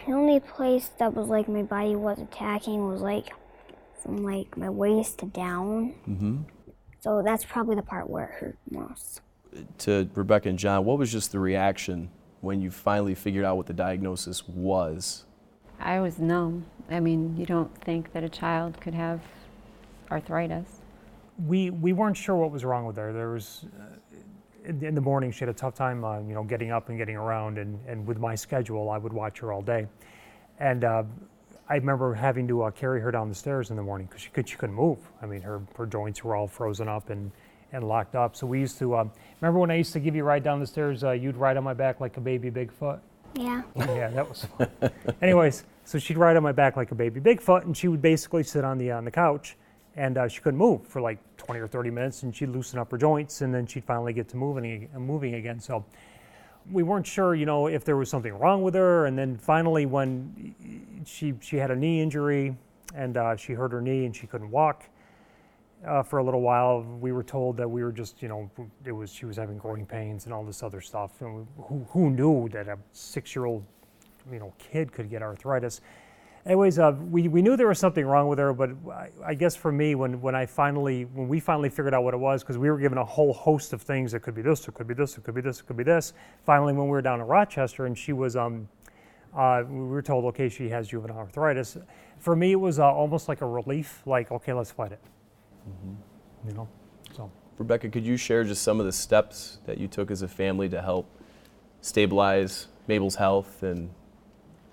The 0.05 0.13
only 0.13 0.39
place 0.39 0.89
that 0.97 1.13
was 1.13 1.27
like 1.27 1.47
my 1.47 1.63
body 1.63 1.95
was 1.95 2.19
attacking 2.19 2.87
was 2.87 3.01
like 3.01 3.33
from 4.01 4.17
like 4.17 4.57
my 4.57 4.69
waist 4.69 5.19
to 5.19 5.25
down. 5.25 5.95
Mm-hmm. 6.07 6.41
So 6.99 7.21
that's 7.21 7.45
probably 7.45 7.75
the 7.75 7.83
part 7.83 8.09
where 8.09 8.25
it 8.25 8.31
hurt 8.31 8.57
most. 8.69 9.21
To 9.79 10.09
Rebecca 10.13 10.49
and 10.49 10.59
John, 10.59 10.83
what 10.85 10.97
was 10.97 11.11
just 11.11 11.31
the 11.31 11.39
reaction 11.39 12.09
when 12.41 12.61
you 12.61 12.71
finally 12.71 13.15
figured 13.15 13.45
out 13.45 13.55
what 13.55 13.67
the 13.67 13.73
diagnosis 13.73 14.47
was? 14.47 15.25
I 15.79 15.99
was 15.99 16.19
numb. 16.19 16.65
I 16.89 16.99
mean, 16.99 17.37
you 17.37 17.45
don't 17.45 17.75
think 17.81 18.13
that 18.13 18.23
a 18.23 18.29
child 18.29 18.79
could 18.81 18.93
have 18.93 19.21
arthritis. 20.11 20.81
We, 21.45 21.69
we 21.69 21.93
weren't 21.93 22.17
sure 22.17 22.35
what 22.35 22.51
was 22.51 22.65
wrong 22.65 22.85
with 22.85 22.97
her. 22.97 23.13
There 23.13 23.29
was, 23.29 23.65
uh, 23.79 24.17
in, 24.65 24.83
in 24.83 24.95
the 24.95 25.01
morning, 25.01 25.31
she 25.31 25.39
had 25.39 25.49
a 25.49 25.53
tough 25.53 25.75
time, 25.75 26.03
uh, 26.03 26.19
you 26.19 26.33
know, 26.33 26.43
getting 26.43 26.71
up 26.71 26.89
and 26.89 26.97
getting 26.97 27.15
around. 27.15 27.57
And, 27.57 27.79
and 27.87 28.05
with 28.05 28.19
my 28.19 28.35
schedule, 28.35 28.89
I 28.89 28.97
would 28.97 29.13
watch 29.13 29.39
her 29.39 29.51
all 29.51 29.61
day. 29.61 29.87
And 30.59 30.83
uh, 30.83 31.03
I 31.69 31.75
remember 31.75 32.13
having 32.13 32.47
to 32.47 32.63
uh, 32.63 32.71
carry 32.71 33.01
her 33.01 33.11
down 33.11 33.29
the 33.29 33.35
stairs 33.35 33.69
in 33.69 33.75
the 33.75 33.83
morning 33.83 34.07
because 34.07 34.21
she, 34.21 34.29
could, 34.29 34.47
she 34.47 34.55
couldn't 34.55 34.75
move. 34.75 34.99
I 35.21 35.25
mean, 35.25 35.41
her, 35.41 35.61
her 35.75 35.85
joints 35.85 36.23
were 36.23 36.35
all 36.35 36.47
frozen 36.47 36.87
up 36.87 37.09
and, 37.09 37.31
and 37.71 37.87
locked 37.87 38.15
up. 38.15 38.35
So 38.35 38.45
we 38.47 38.59
used 38.59 38.77
to, 38.79 38.95
um, 38.95 39.11
remember 39.41 39.59
when 39.59 39.71
I 39.71 39.75
used 39.75 39.93
to 39.93 39.99
give 39.99 40.15
you 40.15 40.23
a 40.23 40.25
ride 40.25 40.43
down 40.43 40.59
the 40.59 40.67
stairs, 40.67 41.03
uh, 41.03 41.11
you'd 41.11 41.37
ride 41.37 41.57
on 41.57 41.63
my 41.63 41.73
back 41.73 41.99
like 41.99 42.17
a 42.17 42.21
baby 42.21 42.51
Bigfoot? 42.51 42.99
Yeah. 43.35 43.63
yeah, 43.75 44.09
that 44.09 44.29
was 44.29 44.45
fun. 44.45 44.69
Anyways, 45.21 45.63
so 45.85 45.97
she'd 45.97 46.17
ride 46.17 46.37
on 46.37 46.43
my 46.43 46.51
back 46.51 46.77
like 46.77 46.91
a 46.91 46.95
baby 46.95 47.19
Bigfoot, 47.19 47.65
and 47.65 47.75
she 47.75 47.87
would 47.87 48.01
basically 48.01 48.43
sit 48.43 48.63
on 48.63 48.77
the 48.77 48.91
on 48.91 49.05
the 49.05 49.11
couch, 49.11 49.57
and 49.95 50.17
uh, 50.17 50.27
she 50.27 50.41
couldn't 50.41 50.57
move 50.57 50.87
for 50.87 51.01
like 51.01 51.19
20 51.37 51.59
or 51.59 51.67
30 51.67 51.89
minutes, 51.89 52.23
and 52.23 52.35
she'd 52.35 52.49
loosen 52.49 52.79
up 52.79 52.91
her 52.91 52.97
joints, 52.97 53.41
and 53.41 53.53
then 53.53 53.65
she'd 53.65 53.83
finally 53.83 54.13
get 54.13 54.27
to 54.29 54.37
moving 54.37 54.89
moving 54.97 55.35
again. 55.35 55.59
So 55.59 55.85
we 56.71 56.83
weren't 56.83 57.05
sure, 57.05 57.35
you 57.35 57.45
know, 57.45 57.67
if 57.67 57.83
there 57.83 57.97
was 57.97 58.09
something 58.09 58.33
wrong 58.37 58.63
with 58.63 58.73
her, 58.73 59.05
and 59.05 59.17
then 59.17 59.37
finally 59.37 59.85
when 59.85 61.03
she 61.05 61.33
she 61.41 61.57
had 61.57 61.71
a 61.71 61.75
knee 61.75 62.01
injury, 62.01 62.55
and 62.95 63.17
uh, 63.17 63.35
she 63.35 63.53
hurt 63.53 63.71
her 63.71 63.81
knee, 63.81 64.05
and 64.05 64.15
she 64.15 64.27
couldn't 64.27 64.51
walk. 64.51 64.83
Uh, 65.85 66.01
for 66.01 66.19
a 66.19 66.23
little 66.23 66.39
while, 66.39 66.81
we 67.01 67.11
were 67.11 67.23
told 67.23 67.57
that 67.57 67.69
we 67.69 67.83
were 67.83 67.91
just, 67.91 68.21
you 68.21 68.29
know, 68.29 68.49
it 68.85 68.93
was 68.93 69.11
she 69.11 69.25
was 69.25 69.35
having 69.35 69.57
growing 69.57 69.85
pains 69.85 70.23
and 70.23 70.33
all 70.33 70.43
this 70.45 70.63
other 70.63 70.79
stuff. 70.79 71.21
And 71.21 71.45
who, 71.57 71.85
who 71.89 72.09
knew 72.09 72.47
that 72.49 72.69
a 72.69 72.77
six-year-old, 72.93 73.65
you 74.31 74.39
know, 74.39 74.53
kid 74.57 74.93
could 74.93 75.09
get 75.09 75.21
arthritis? 75.21 75.81
Anyways, 76.45 76.77
uh, 76.77 76.93
we, 77.09 77.29
we 77.29 77.41
knew 77.41 77.55
there 77.55 77.69
was 77.69 77.79
something 77.79 78.05
wrong 78.05 78.27
with 78.27 78.37
her, 78.37 78.51
but 78.51 78.71
I, 78.91 79.09
I 79.25 79.33
guess 79.33 79.55
for 79.55 79.71
me, 79.71 79.95
when, 79.95 80.19
when 80.19 80.35
I 80.35 80.45
finally, 80.45 81.05
when 81.05 81.29
we 81.29 81.39
finally 81.39 81.69
figured 81.69 81.93
out 81.93 82.03
what 82.03 82.13
it 82.13 82.17
was, 82.17 82.43
because 82.43 82.57
we 82.57 82.69
were 82.69 82.77
given 82.79 82.97
a 82.97 83.05
whole 83.05 83.31
host 83.31 83.71
of 83.71 83.81
things, 83.81 84.13
it 84.13 84.19
could 84.19 84.35
be 84.35 84.41
this, 84.41 84.67
it 84.67 84.73
could 84.73 84.85
be 84.85 84.93
this, 84.93 85.17
it 85.17 85.23
could 85.23 85.35
be 85.35 85.41
this, 85.41 85.61
it 85.61 85.67
could 85.67 85.77
be 85.77 85.85
this. 85.85 86.11
Finally, 86.45 86.73
when 86.73 86.83
we 86.83 86.91
were 86.91 87.01
down 87.01 87.21
in 87.21 87.27
Rochester, 87.27 87.85
and 87.85 87.97
she 87.97 88.11
was, 88.11 88.35
um, 88.35 88.67
uh, 89.33 89.63
we 89.65 89.85
were 89.85 90.01
told, 90.01 90.25
okay, 90.25 90.49
she 90.49 90.67
has 90.67 90.89
juvenile 90.89 91.19
arthritis. 91.19 91.77
For 92.19 92.35
me, 92.35 92.51
it 92.51 92.59
was 92.59 92.77
uh, 92.77 92.91
almost 92.91 93.29
like 93.29 93.39
a 93.39 93.47
relief, 93.47 94.01
like, 94.05 94.29
okay, 94.29 94.51
let's 94.51 94.71
fight 94.71 94.91
it. 94.91 95.01
Mm-hmm. 95.69 96.49
You 96.49 96.55
know, 96.55 96.67
so. 97.15 97.31
Rebecca, 97.57 97.87
could 97.87 98.05
you 98.05 98.17
share 98.17 98.43
just 98.43 98.63
some 98.63 98.81
of 98.81 98.85
the 98.85 98.91
steps 98.91 99.59
that 99.65 99.77
you 99.77 99.87
took 99.87 100.11
as 100.11 100.21
a 100.23 100.27
family 100.27 100.67
to 100.67 100.81
help 100.81 101.09
stabilize 101.79 102.67
Mabel's 102.89 103.15
health 103.15 103.63
and 103.63 103.91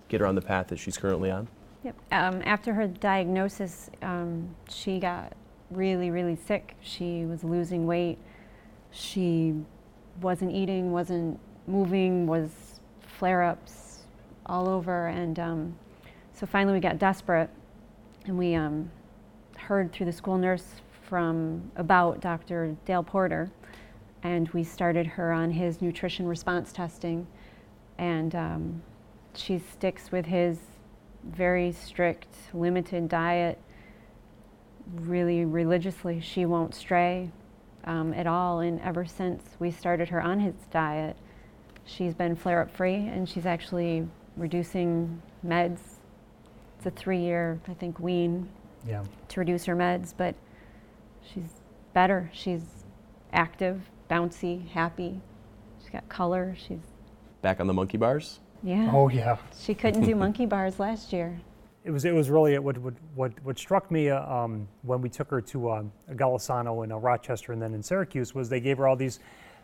get 0.09 0.21
her 0.21 0.27
on 0.27 0.35
the 0.35 0.43
path 0.43 0.67
that 0.69 0.81
she's 0.81 0.99
currently 0.99 1.31
on? 1.31 1.47
Yep. 1.83 1.97
Um, 2.13 2.43
after 2.45 2.75
her 2.75 2.87
diagnosis, 2.87 3.89
um, 4.03 4.55
she 4.69 4.99
got 4.99 5.33
really, 5.71 6.11
really 6.11 6.37
sick. 6.37 6.77
She 6.83 7.25
was 7.25 7.43
losing 7.43 7.87
weight. 7.87 8.19
She 8.91 9.55
wasn't 10.21 10.53
eating, 10.53 10.93
wasn't 10.93 11.41
moving, 11.67 12.27
was 12.27 12.81
flare 13.01 13.43
ups 13.43 14.03
all 14.45 14.69
over. 14.69 15.07
And 15.07 15.39
um, 15.39 15.75
so 16.35 16.47
finally 16.47 16.75
we 16.75 16.81
got 16.81 16.99
desperate 16.99 17.49
and 18.27 18.37
we 18.37 18.55
um, 18.55 18.91
heard 19.57 19.91
through 19.93 20.07
the 20.07 20.13
school 20.13 20.37
nurse 20.37 20.67
from 21.09 21.71
about 21.77 22.21
Dr. 22.21 22.77
Dale 22.85 23.03
Porter. 23.03 23.51
And 24.23 24.51
we 24.51 24.65
started 24.65 25.07
her 25.07 25.33
on 25.33 25.51
his 25.51 25.81
nutrition 25.81 26.27
response 26.27 26.73
testing. 26.73 27.27
And 27.97 28.35
um, 28.35 28.83
she 29.35 29.59
sticks 29.59 30.13
with 30.13 30.27
his 30.27 30.59
very 31.25 31.73
strict, 31.73 32.29
limited 32.55 33.09
diet 33.09 33.59
really 34.95 35.45
religiously. 35.45 36.21
She 36.21 36.47
won't 36.47 36.75
stray 36.75 37.31
um, 37.85 38.13
at 38.15 38.27
all. 38.27 38.61
And 38.61 38.81
ever 38.81 39.05
since 39.05 39.43
we 39.59 39.71
started 39.71 40.09
her 40.09 40.21
on 40.21 40.41
his 40.41 40.55
diet, 40.71 41.17
she's 41.85 42.15
been 42.15 42.37
flare 42.37 42.63
up 42.63 42.71
free 42.71 42.95
and 42.97 43.29
she's 43.29 43.47
actually 43.47 44.07
reducing 44.37 45.21
meds. 45.47 45.81
It's 46.79 46.87
a 46.87 46.91
three 46.91 47.21
year, 47.21 47.61
I 47.69 47.75
think, 47.75 48.01
wean 48.01 48.49
Yeah. 48.87 49.05
to 49.29 49.41
reduce 49.41 49.65
her 49.67 49.77
meds, 49.77 50.15
but 50.17 50.35
she's 51.23 51.61
better. 51.93 52.31
She's 52.33 52.63
active, 53.33 53.83
bouncy, 54.11 54.69
happy. 54.71 55.21
She's 55.81 55.91
got 55.91 56.09
color. 56.09 56.57
She's, 56.59 56.79
Back 57.43 57.61
on 57.61 57.67
the 57.67 57.75
monkey 57.75 57.97
bars? 57.97 58.41
Yeah. 58.63 58.91
Oh, 58.93 59.09
yeah. 59.09 59.37
She 59.59 59.75
couldn't 59.75 60.03
do 60.03 60.15
monkey 60.15 60.47
bars 60.47 60.79
last 60.79 61.13
year. 61.13 61.41
It 61.83 61.91
was, 61.93 62.05
it 62.05 62.13
was 62.13 62.29
really 62.29 62.59
what, 62.59 62.77
what, 62.77 62.93
what, 63.15 63.33
what 63.43 63.59
struck 63.59 63.91
me 63.91 64.11
uh, 64.11 64.23
um, 64.31 64.69
when 64.83 65.01
we 65.01 65.09
took 65.09 65.31
her 65.31 65.41
to 65.41 65.71
uh, 65.71 65.83
Golisano 66.11 66.85
in 66.85 66.93
uh, 66.93 66.99
Rochester 66.99 67.53
and 67.53 67.63
then 67.63 67.73
in 67.73 67.83
Syracuse 67.83 68.35
was 68.35 68.51
they 68.51 68.61
gave 68.61 68.77
her 68.77 68.87
all 68.87 68.97
these, 68.97 69.19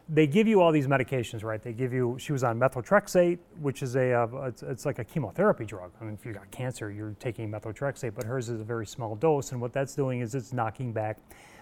they 0.09 0.27
give 0.27 0.49
you 0.49 0.63
all 0.63 0.73
these 0.73 0.87
medications, 0.87 1.45
right? 1.45 1.63
They 1.63 1.75
give 1.75 1.93
you, 1.93 2.17
she 2.19 2.33
was 2.33 2.43
on 2.43 2.59
methotrexate, 2.59 3.39
which 3.61 3.83
is 3.83 3.97
a, 3.97 4.15
uh, 4.15 4.47
it's, 4.47 4.63
it's 4.63 4.87
like 4.87 4.99
a 4.99 5.05
chemotherapy 5.05 5.67
drug. 5.67 5.93
I 6.01 6.05
mean, 6.05 6.15
if 6.15 6.25
you 6.25 6.33
got 6.33 6.51
cancer, 6.51 6.91
you're 6.91 7.15
taking 7.21 7.51
methotrexate, 7.51 8.15
but 8.15 8.25
hers 8.25 8.49
is 8.49 8.63
a 8.63 8.65
very 8.65 8.87
small 8.87 9.15
dose. 9.15 9.53
And 9.53 9.61
what 9.61 9.75
that's 9.75 9.95
doing 9.95 10.21
is 10.21 10.35
it's 10.35 10.55
knocking 10.55 10.95
back 10.95 11.19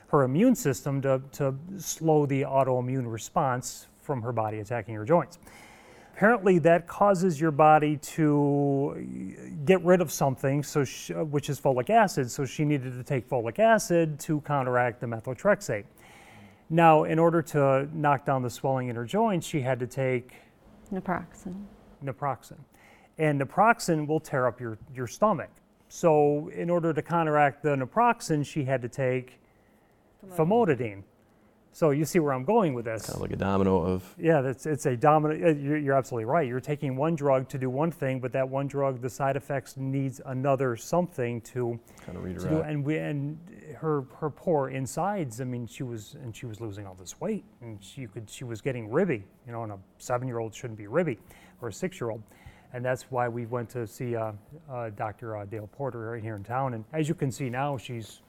her 0.06 0.22
immune 0.22 0.54
system 0.54 1.02
to, 1.02 1.20
to 1.32 1.52
slow 1.78 2.26
the 2.26 2.42
autoimmune 2.42 3.10
response 3.10 3.88
from 4.02 4.22
her 4.22 4.30
body 4.30 4.60
attacking 4.60 4.94
her 4.94 5.04
joints. 5.04 5.40
Apparently, 6.16 6.61
that 6.61 6.87
causes 6.87 7.40
your 7.40 7.50
body 7.50 7.97
to 7.97 9.50
get 9.64 9.85
rid 9.85 10.00
of 10.00 10.12
something, 10.12 10.62
so 10.62 10.85
sh 10.85 11.11
which 11.11 11.50
is 11.50 11.61
folic 11.61 11.90
acid. 11.90 12.30
So 12.30 12.44
she 12.44 12.64
needed 12.64 12.92
to 12.92 13.02
take 13.02 13.28
folic 13.28 13.59
acid 13.59 14.21
to 14.21 14.40
counteract 14.42 15.00
the 15.00 15.09
methotrexate. 15.09 15.83
Now, 16.71 17.02
in 17.02 17.18
order 17.18 17.42
to 17.42 17.88
knock 17.92 18.25
down 18.25 18.42
the 18.42 18.50
swelling 18.50 18.88
in 18.88 18.94
her 18.94 19.04
joints, 19.04 19.44
she 19.44 19.61
had 19.61 19.80
to 19.80 19.88
take 19.88 20.35
Naproxen. 20.92 21.64
naproxen. 22.04 22.59
And 23.18 23.40
naproxen 23.40 24.06
will 24.06 24.21
tear 24.21 24.47
up 24.47 24.61
your, 24.61 24.78
your 24.94 25.09
stomach. 25.09 25.50
So, 25.88 26.49
in 26.54 26.71
order 26.71 26.92
to 26.92 27.02
counteract 27.02 27.64
the 27.64 27.71
naproxen, 27.71 28.47
she 28.47 28.62
had 28.62 28.83
to 28.83 28.88
take 28.88 29.40
famotidine. 30.30 31.02
So, 31.75 31.90
you 31.90 32.04
see 32.04 32.21
where 32.21 32.33
I'm 32.33 32.45
going 32.45 32.73
with 32.73 32.85
this. 32.85 33.04
Kind 33.07 33.16
of 33.16 33.21
like 33.21 33.33
a 33.33 33.37
domino 33.37 33.83
of 33.83 34.14
Yeah, 34.16 34.40
that's, 34.43 34.64
it's 34.64 34.87
a 34.87 34.97
dominant. 34.97 35.45
uh, 35.45 35.49
You're, 35.61 35.76
you're 35.76 35.95
absolutely 35.97 36.26
right. 36.26 36.47
You're 36.47 36.61
taking 36.61 36.95
one 36.95 37.16
drug 37.16 37.49
to 37.49 37.59
do 37.59 37.69
one 37.69 37.90
thing, 37.90 38.21
but 38.21 38.31
that 38.33 38.49
one 38.49 38.69
drug, 38.69 39.02
the 39.02 39.11
side 39.11 39.35
effects 39.37 39.76
needs 39.76 40.21
another 40.26 40.76
something 40.76 41.40
to, 41.40 41.81
kind 42.07 42.16
of 42.16 42.23
to 42.25 42.31
do. 42.33 42.38
redirect. 42.45 42.71
And 42.71 42.85
we 42.85 42.99
and 42.99 43.38
her 43.81 44.04
her 44.21 44.31
poor 44.31 44.69
insides. 44.69 45.40
I 45.40 45.45
mean, 45.45 45.66
she 45.66 45.83
was 45.83 46.14
and 46.23 46.35
she 46.35 46.47
was 46.47 46.61
losing 46.61 46.87
all 46.87 46.95
this 46.95 47.21
weight, 47.21 47.45
and 47.61 47.83
she 47.83 48.07
could 48.07 48.31
she 48.31 48.45
was 48.45 48.61
getting 48.61 48.88
ribby. 48.88 49.25
You 49.45 49.52
know, 49.52 49.64
and 49.64 49.73
a 49.73 49.78
seven 49.99 50.28
year 50.28 50.38
old 50.38 50.54
shouldn't 50.54 50.78
be 50.78 50.87
ribby, 50.87 51.19
or 51.61 51.69
a 51.69 51.73
six 51.73 52.00
year 52.00 52.11
old. 52.11 52.23
And 52.73 52.85
that's 52.85 53.04
why 53.11 53.28
we 53.28 53.47
went 53.47 53.69
to 53.71 53.85
see 53.87 54.14
uh, 54.14 54.31
uh, 54.71 54.90
Dr. 54.90 55.37
Uh, 55.37 55.45
Dale 55.45 55.69
Porter 55.73 56.11
right 56.12 56.23
here 56.23 56.37
in 56.37 56.45
town. 56.45 56.75
And 56.75 56.85
as 56.93 57.09
you 57.09 57.14
can 57.16 57.31
see 57.33 57.50
now, 57.50 57.76
she's 57.76 58.21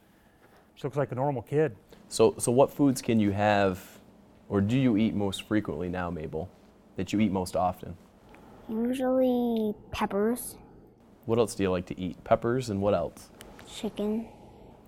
she 0.76 0.82
looks 0.84 0.96
like 0.96 1.10
a 1.10 1.14
normal 1.14 1.42
kid. 1.42 1.74
So, 2.08 2.34
so 2.38 2.52
what 2.52 2.70
foods 2.70 3.02
can 3.02 3.18
you 3.18 3.32
have, 3.32 3.82
or 4.48 4.60
do 4.60 4.78
you 4.78 4.96
eat 4.96 5.14
most 5.14 5.42
frequently 5.48 5.88
now, 5.88 6.10
Mabel? 6.10 6.48
That 6.96 7.12
you 7.12 7.18
eat 7.20 7.32
most 7.32 7.56
often? 7.56 7.96
Usually 8.68 9.74
peppers, 9.90 10.56
What 11.24 11.38
else 11.38 11.54
do 11.54 11.62
you 11.62 11.70
like 11.70 11.86
to 11.86 12.00
eat? 12.00 12.22
Peppers 12.24 12.70
and 12.70 12.80
what 12.80 12.94
else? 12.94 13.30
chicken, 13.68 14.28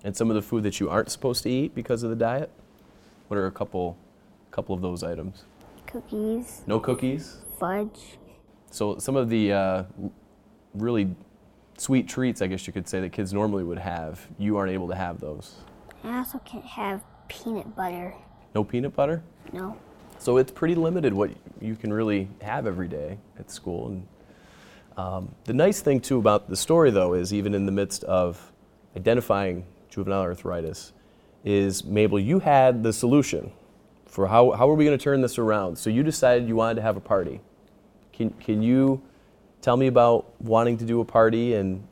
And 0.05 0.15
some 0.15 0.29
of 0.29 0.35
the 0.35 0.41
food 0.41 0.63
that 0.63 0.79
you 0.79 0.89
aren't 0.89 1.09
supposed 1.11 1.43
to 1.43 1.49
eat 1.49 1.75
because 1.75 2.01
of 2.03 2.09
the 2.09 2.15
diet? 2.15 2.49
What 3.27 3.37
are 3.37 3.45
a 3.47 3.51
couple, 3.51 3.97
couple 4.51 4.73
of 4.75 4.81
those 4.81 5.03
items? 5.03 5.43
cookies, 5.85 6.61
No 6.67 6.79
cookies. 6.79 7.37
fudge. 7.59 8.17
So 8.71 8.99
some 8.99 9.15
of 9.15 9.29
the 9.29 9.51
uh, 9.51 9.83
really 10.75 11.15
sweet 11.77 12.07
treats, 12.07 12.41
I 12.41 12.47
guess 12.47 12.67
you 12.67 12.73
could 12.73 12.87
say, 12.87 12.99
that 13.01 13.11
kids 13.11 13.33
normally 13.33 13.63
would 13.63 13.79
have, 13.79 14.27
you 14.37 14.55
aren't 14.57 14.71
able 14.71 14.87
to 14.89 14.95
have 14.95 15.19
those. 15.19 15.55
I 16.03 16.17
also 16.17 16.39
can't 16.39 16.65
have 16.65 17.01
peanut 17.27 17.75
butter. 17.75 18.13
No 18.55 18.63
peanut 18.63 18.95
butter. 18.95 19.23
No. 19.51 19.77
So 20.17 20.37
it's 20.37 20.51
pretty 20.51 20.75
limited 20.75 21.13
what 21.13 21.31
you 21.61 21.75
can 21.75 21.93
really 21.93 22.29
have 22.41 22.67
every 22.67 22.87
day 22.87 23.17
at 23.37 23.49
school. 23.51 23.87
And 23.87 24.07
um, 24.97 25.35
the 25.45 25.53
nice 25.53 25.81
thing 25.81 26.01
too 26.01 26.17
about 26.17 26.49
the 26.49 26.55
story, 26.55 26.91
though, 26.91 27.13
is 27.13 27.33
even 27.33 27.53
in 27.53 27.65
the 27.65 27.71
midst 27.71 28.03
of 28.03 28.51
identifying 28.97 29.65
juvenile 29.89 30.21
arthritis, 30.21 30.93
is 31.45 31.85
Mabel, 31.85 32.19
you 32.19 32.39
had 32.39 32.83
the 32.83 32.91
solution 32.91 33.51
for 34.05 34.27
how 34.27 34.51
how 34.51 34.69
are 34.69 34.73
we 34.73 34.83
going 34.83 34.97
to 34.97 35.03
turn 35.03 35.21
this 35.21 35.37
around. 35.37 35.77
So 35.77 35.89
you 35.89 36.03
decided 36.03 36.47
you 36.47 36.55
wanted 36.55 36.75
to 36.75 36.81
have 36.81 36.97
a 36.97 37.01
party. 37.01 37.39
Can 38.11 38.31
can 38.31 38.61
you 38.61 39.01
tell 39.61 39.77
me 39.77 39.87
about 39.87 40.41
wanting 40.41 40.77
to 40.79 40.85
do 40.85 40.99
a 40.99 41.05
party 41.05 41.53
and 41.53 41.87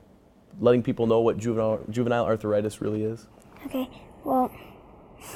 letting 0.60 0.84
people 0.84 1.08
know 1.08 1.22
what 1.22 1.38
juvenile 1.38 1.80
juvenile 1.90 2.26
arthritis 2.26 2.82
really 2.82 3.04
is? 3.04 3.28
Okay, 3.66 3.90
well, 4.24 4.52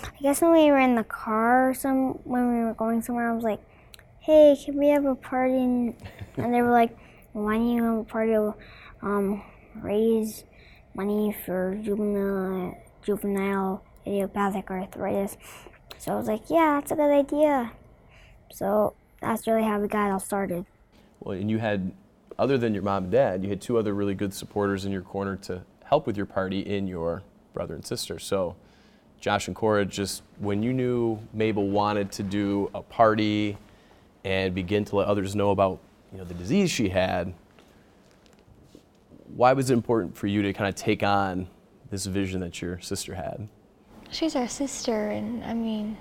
I 0.03 0.21
guess 0.21 0.41
when 0.41 0.51
we 0.53 0.71
were 0.71 0.79
in 0.79 0.95
the 0.95 1.03
car, 1.03 1.73
some 1.73 2.13
when 2.23 2.53
we 2.53 2.63
were 2.63 2.73
going 2.73 3.01
somewhere, 3.01 3.29
I 3.31 3.33
was 3.33 3.43
like, 3.43 3.61
"Hey, 4.19 4.55
can 4.63 4.77
we 4.77 4.89
have 4.89 5.05
a 5.05 5.15
party?" 5.15 5.57
And, 6.37 6.53
they 6.53 6.61
were 6.61 6.71
like, 6.71 6.95
"Why 7.33 7.55
don't 7.55 7.67
you 7.67 7.83
have 7.83 7.97
a 7.97 8.03
party? 8.03 8.31
to, 8.33 8.55
Um, 9.01 9.43
raise 9.81 10.45
money 10.93 11.35
for 11.45 11.75
juvenile 11.81 12.77
juvenile 13.01 13.83
idiopathic 14.05 14.69
arthritis." 14.69 15.37
So 15.97 16.13
I 16.13 16.15
was 16.15 16.27
like, 16.27 16.49
"Yeah, 16.49 16.79
that's 16.79 16.91
a 16.91 16.95
good 16.95 17.11
idea." 17.11 17.71
So 18.51 18.93
that's 19.19 19.47
really 19.47 19.63
how 19.63 19.79
we 19.79 19.87
got 19.87 20.11
all 20.11 20.19
started. 20.19 20.65
Well, 21.19 21.37
and 21.37 21.49
you 21.49 21.59
had, 21.59 21.91
other 22.37 22.57
than 22.57 22.73
your 22.73 22.83
mom 22.83 23.03
and 23.03 23.11
dad, 23.11 23.43
you 23.43 23.49
had 23.49 23.61
two 23.61 23.77
other 23.77 23.93
really 23.93 24.15
good 24.15 24.33
supporters 24.33 24.85
in 24.85 24.91
your 24.91 25.01
corner 25.03 25.35
to 25.37 25.63
help 25.85 26.07
with 26.07 26.17
your 26.17 26.25
party 26.25 26.59
in 26.59 26.87
your 26.87 27.23
brother 27.53 27.75
and 27.75 27.85
sister. 27.85 28.19
So, 28.19 28.55
Josh 29.19 29.47
and 29.47 29.55
Cora, 29.55 29.85
just 29.85 30.23
when 30.39 30.63
you 30.63 30.73
knew 30.73 31.19
Mabel 31.33 31.67
wanted 31.67 32.11
to 32.13 32.23
do 32.23 32.71
a 32.73 32.81
party 32.81 33.57
and 34.23 34.53
begin 34.55 34.83
to 34.85 34.95
let 34.95 35.07
others 35.07 35.35
know 35.35 35.51
about 35.51 35.79
you 36.11 36.17
know 36.17 36.23
the 36.23 36.33
disease 36.33 36.71
she 36.71 36.89
had, 36.89 37.33
why 39.35 39.53
was 39.53 39.69
it 39.69 39.73
important 39.73 40.17
for 40.17 40.27
you 40.27 40.41
to 40.41 40.53
kind 40.53 40.67
of 40.67 40.75
take 40.75 41.03
on 41.03 41.47
this 41.89 42.05
vision 42.05 42.39
that 42.41 42.61
your 42.61 42.79
sister 42.79 43.15
had? 43.15 43.47
She's 44.09 44.35
our 44.35 44.47
sister, 44.47 45.09
and 45.09 45.43
I 45.43 45.53
mean, 45.53 45.97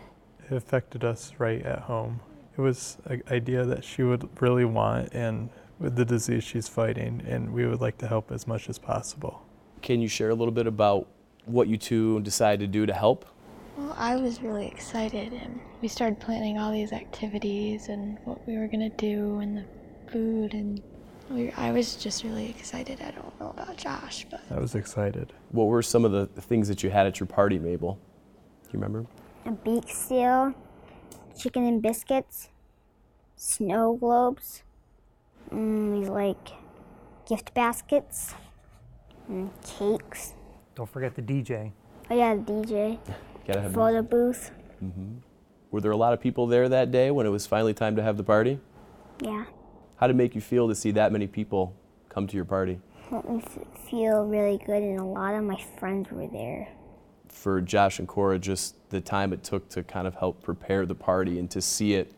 It 0.51 0.57
affected 0.57 1.05
us 1.05 1.35
right 1.39 1.65
at 1.65 1.81
home. 1.81 2.21
It 2.57 2.61
was 2.61 2.99
an 3.05 3.23
idea 3.31 3.65
that 3.65 3.85
she 3.85 4.03
would 4.03 4.29
really 4.41 4.65
want, 4.65 5.15
and 5.15 5.49
with 5.79 5.95
the 5.95 6.05
disease 6.05 6.43
she's 6.43 6.69
fighting, 6.69 7.23
and 7.27 7.53
we 7.53 7.67
would 7.67 7.81
like 7.81 7.99
to 7.99 8.09
help 8.09 8.33
as 8.33 8.47
much 8.47 8.69
as 8.69 8.79
possible. 8.79 9.43
Can 9.81 10.01
you 10.01 10.09
share 10.09 10.31
a 10.31 10.35
little 10.35 10.53
bit 10.53 10.67
about 10.67 11.07
what 11.47 11.69
you 11.69 11.77
two 11.77 12.21
decided 12.21 12.61
to 12.61 12.67
do 12.67 12.87
to 12.87 12.93
help? 12.93 13.27
well, 13.77 13.95
I 13.97 14.17
was 14.17 14.43
really 14.43 14.67
excited, 14.67 15.33
and 15.33 15.61
we 15.81 15.89
started 15.89 16.21
planning 16.21 16.59
all 16.59 16.71
these 16.73 16.93
activities 16.93 17.89
and 17.89 18.19
what 18.25 18.47
we 18.47 18.59
were 18.59 18.67
gonna 18.67 18.91
do, 18.91 19.39
and 19.39 19.59
the 19.59 19.65
food, 20.11 20.55
and 20.55 20.83
we, 21.31 21.51
I 21.53 21.71
was 21.73 21.97
just 21.97 22.25
really 22.25 22.51
excited. 22.51 23.01
I 23.01 23.13
don't 23.13 23.41
know 23.41 23.51
about 23.51 23.77
Josh, 23.77 24.27
but 24.31 24.41
I 24.51 24.59
was 24.59 24.75
excited. 24.75 25.33
What 25.53 25.65
were 25.65 25.83
some 25.83 26.05
of 26.05 26.13
the 26.13 26.27
things 26.27 26.69
that 26.69 26.83
you 26.83 26.91
had 26.91 27.07
at 27.07 27.21
your 27.21 27.27
party, 27.27 27.59
Mabel? 27.59 27.99
Do 28.65 28.69
you 28.73 28.81
remember? 28.81 29.07
a 29.47 29.53
beak 29.53 29.89
seal, 29.89 30.55
chicken 31.39 31.65
and 31.65 31.81
biscuits, 31.81 32.51
snow 33.37 33.97
globes, 33.97 34.63
mm, 35.51 36.01
these 36.01 36.09
like 36.09 36.51
gift 37.27 37.55
baskets, 37.55 38.35
and 39.29 39.51
cakes. 39.63 40.35
Don't 40.81 40.87
forget 40.87 41.15
the 41.15 41.21
DJ. 41.21 41.73
Oh 42.11 42.17
yeah, 42.17 42.35
the 42.35 42.41
DJ, 42.41 42.99
Gotta 43.47 43.61
have 43.61 43.75
photo 43.75 44.01
booth. 44.01 44.51
Were 45.71 45.83
there 45.83 45.91
a 45.91 45.97
lot 45.97 46.15
of 46.15 46.23
people 46.23 46.47
there 46.47 46.71
that 46.71 46.91
day 46.91 47.11
when 47.11 47.27
it 47.27 47.29
was 47.29 47.47
finally 47.47 47.75
time 47.75 47.97
to 47.97 48.03
have 48.03 48.17
the 48.17 48.25
party? 48.25 48.59
Yeah, 49.21 49.45
How 49.97 50.07
did 50.07 50.15
it 50.15 50.17
make 50.17 50.35
you 50.35 50.41
feel 50.41 50.69
to 50.69 50.75
see 50.75 50.91
that 50.93 51.13
many 51.13 51.27
people 51.27 51.77
come 52.09 52.27
to 52.27 52.35
your 52.35 52.47
party? 52.47 52.81
It 53.13 53.29
made 53.29 53.45
me 53.45 53.65
feel 53.91 54.25
really 54.25 54.57
good, 54.57 54.83
and 54.83 54.99
a 54.99 55.05
lot 55.05 55.35
of 55.35 55.45
my 55.45 55.63
friends 55.79 56.11
were 56.11 56.27
there. 56.29 56.67
For 57.29 57.61
Josh 57.61 57.99
and 57.99 58.09
Cora, 58.09 58.39
just 58.39 58.75
the 58.89 59.03
time 59.03 59.35
it 59.35 59.45
took 59.45 59.69
to 59.69 59.83
kind 59.83 60.07
of 60.07 60.15
help 60.15 60.43
prepare 60.43 60.87
the 60.87 60.95
party 60.95 61.39
and 61.39 61.51
to 61.51 61.61
see 61.61 61.93
it 61.93 62.11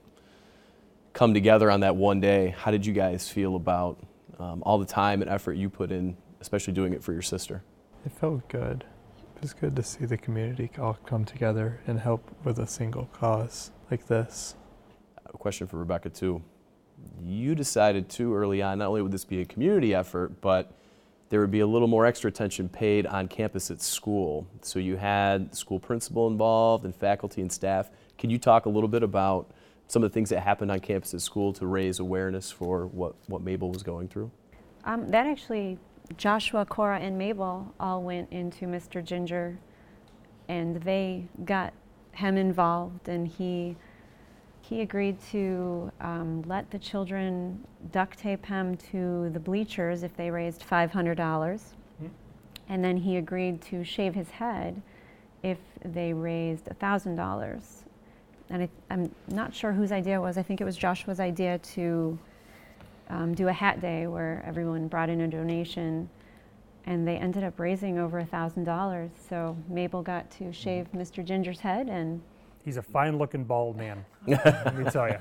come 1.14 1.34
together 1.34 1.68
on 1.68 1.80
that 1.80 1.96
one 1.96 2.20
day, 2.20 2.54
how 2.56 2.70
did 2.70 2.86
you 2.86 2.92
guys 2.92 3.28
feel 3.28 3.56
about 3.56 3.98
um, 4.38 4.62
all 4.64 4.78
the 4.78 4.86
time 4.86 5.20
and 5.20 5.28
effort 5.28 5.54
you 5.54 5.68
put 5.68 5.90
in, 5.90 6.16
especially 6.40 6.72
doing 6.72 6.92
it 6.92 7.02
for 7.02 7.12
your 7.12 7.22
sister? 7.22 7.64
It 8.04 8.12
felt 8.12 8.48
good. 8.48 8.84
It 9.36 9.42
was 9.42 9.52
good 9.52 9.76
to 9.76 9.82
see 9.82 10.06
the 10.06 10.16
community 10.16 10.70
all 10.78 10.98
come 11.06 11.24
together 11.24 11.80
and 11.86 11.98
help 11.98 12.30
with 12.44 12.58
a 12.58 12.66
single 12.66 13.06
cause 13.06 13.70
like 13.90 14.06
this. 14.06 14.56
A 15.26 15.38
question 15.38 15.66
for 15.66 15.78
Rebecca, 15.78 16.10
too. 16.10 16.42
You 17.20 17.54
decided 17.54 18.08
too 18.08 18.34
early 18.34 18.62
on, 18.62 18.78
not 18.78 18.88
only 18.88 19.02
would 19.02 19.12
this 19.12 19.24
be 19.24 19.40
a 19.40 19.44
community 19.44 19.94
effort, 19.94 20.40
but 20.40 20.72
there 21.28 21.40
would 21.40 21.50
be 21.50 21.60
a 21.60 21.66
little 21.66 21.88
more 21.88 22.04
extra 22.04 22.28
attention 22.28 22.68
paid 22.68 23.06
on 23.06 23.26
campus 23.26 23.70
at 23.70 23.80
school. 23.80 24.46
So 24.60 24.78
you 24.78 24.96
had 24.96 25.52
the 25.52 25.56
school 25.56 25.80
principal 25.80 26.26
involved 26.26 26.84
and 26.84 26.94
faculty 26.94 27.40
and 27.40 27.50
staff. 27.50 27.90
Can 28.18 28.30
you 28.30 28.38
talk 28.38 28.66
a 28.66 28.68
little 28.68 28.88
bit 28.88 29.02
about 29.02 29.50
some 29.86 30.04
of 30.04 30.10
the 30.10 30.14
things 30.14 30.28
that 30.30 30.40
happened 30.40 30.70
on 30.70 30.80
campus 30.80 31.14
at 31.14 31.20
school 31.20 31.52
to 31.54 31.66
raise 31.66 32.00
awareness 32.00 32.50
for 32.50 32.86
what, 32.86 33.14
what 33.28 33.42
Mabel 33.42 33.70
was 33.70 33.82
going 33.82 34.08
through? 34.08 34.30
Um, 34.84 35.08
that 35.08 35.26
actually, 35.26 35.78
Joshua, 36.16 36.64
Cora, 36.64 36.98
and 36.98 37.18
Mabel 37.18 37.74
all 37.78 38.02
went 38.02 38.30
into 38.32 38.66
Mr. 38.66 39.04
Ginger, 39.04 39.58
and 40.48 40.76
they 40.82 41.26
got 41.44 41.72
him 42.12 42.36
involved, 42.36 43.08
and 43.08 43.26
he 43.26 43.76
he 44.60 44.80
agreed 44.80 45.20
to 45.30 45.90
um, 46.00 46.42
let 46.46 46.70
the 46.70 46.78
children 46.78 47.66
duct 47.90 48.18
tape 48.18 48.46
him 48.46 48.76
to 48.76 49.28
the 49.30 49.40
bleachers 49.40 50.02
if 50.04 50.16
they 50.16 50.30
raised 50.30 50.62
$500, 50.62 51.60
and 52.68 52.84
then 52.84 52.96
he 52.96 53.16
agreed 53.16 53.60
to 53.62 53.82
shave 53.82 54.14
his 54.14 54.30
head 54.30 54.80
if 55.42 55.58
they 55.84 56.12
raised 56.12 56.66
$1,000. 56.66 57.62
And 58.50 58.62
I, 58.62 58.68
I'm 58.88 59.12
not 59.28 59.52
sure 59.52 59.72
whose 59.72 59.90
idea 59.90 60.16
it 60.16 60.20
was. 60.20 60.38
I 60.38 60.42
think 60.42 60.60
it 60.60 60.64
was 60.64 60.76
Joshua's 60.76 61.20
idea 61.20 61.58
to 61.58 62.18
um, 63.12 63.34
do 63.34 63.48
a 63.48 63.52
hat 63.52 63.80
day 63.80 64.06
where 64.06 64.42
everyone 64.46 64.88
brought 64.88 65.10
in 65.10 65.20
a 65.20 65.28
donation 65.28 66.08
and 66.86 67.06
they 67.06 67.16
ended 67.16 67.44
up 67.44 67.60
raising 67.60 67.98
over 67.98 68.18
a 68.18 68.24
thousand 68.24 68.64
dollars 68.64 69.10
so 69.28 69.56
mabel 69.68 70.02
got 70.02 70.28
to 70.30 70.52
shave 70.52 70.90
mr 70.92 71.24
ginger's 71.24 71.60
head 71.60 71.88
and 71.88 72.20
He's 72.64 72.76
a 72.76 72.82
fine 72.82 73.18
looking 73.18 73.42
bald 73.42 73.76
man. 73.76 74.04
Let 74.28 74.76
me 74.76 74.84
tell 74.84 75.08
you. 75.08 75.18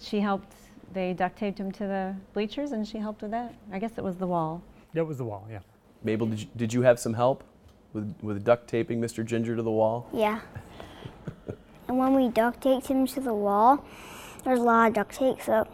she 0.00 0.20
helped 0.20 0.54
they 0.92 1.14
duct 1.14 1.36
taped 1.36 1.58
him 1.58 1.72
to 1.72 1.84
the 1.84 2.14
bleachers 2.34 2.72
and 2.72 2.86
she 2.86 2.98
helped 2.98 3.22
with 3.22 3.30
that 3.32 3.54
i 3.72 3.78
guess 3.78 3.92
it 3.98 4.04
was 4.04 4.16
the 4.16 4.26
wall 4.26 4.62
That 4.94 5.04
was 5.04 5.18
the 5.18 5.24
wall, 5.24 5.46
yeah. 5.50 5.60
Mabel, 6.04 6.26
did 6.28 6.40
you, 6.42 6.46
did 6.56 6.72
you 6.72 6.82
have 6.82 7.00
some 7.00 7.14
help 7.14 7.42
with, 7.92 8.14
with 8.22 8.44
duct 8.44 8.68
taping 8.68 9.00
Mr. 9.00 9.24
Ginger 9.24 9.56
to 9.56 9.62
the 9.62 9.70
wall? 9.70 10.06
Yeah. 10.12 10.40
and 11.88 11.98
when 11.98 12.14
we 12.14 12.28
duct 12.28 12.60
taped 12.62 12.86
him 12.86 13.06
to 13.08 13.20
the 13.20 13.34
wall, 13.34 13.84
there's 14.44 14.60
a 14.60 14.62
lot 14.62 14.88
of 14.88 14.94
duct 14.94 15.14
tape, 15.14 15.40
so 15.42 15.66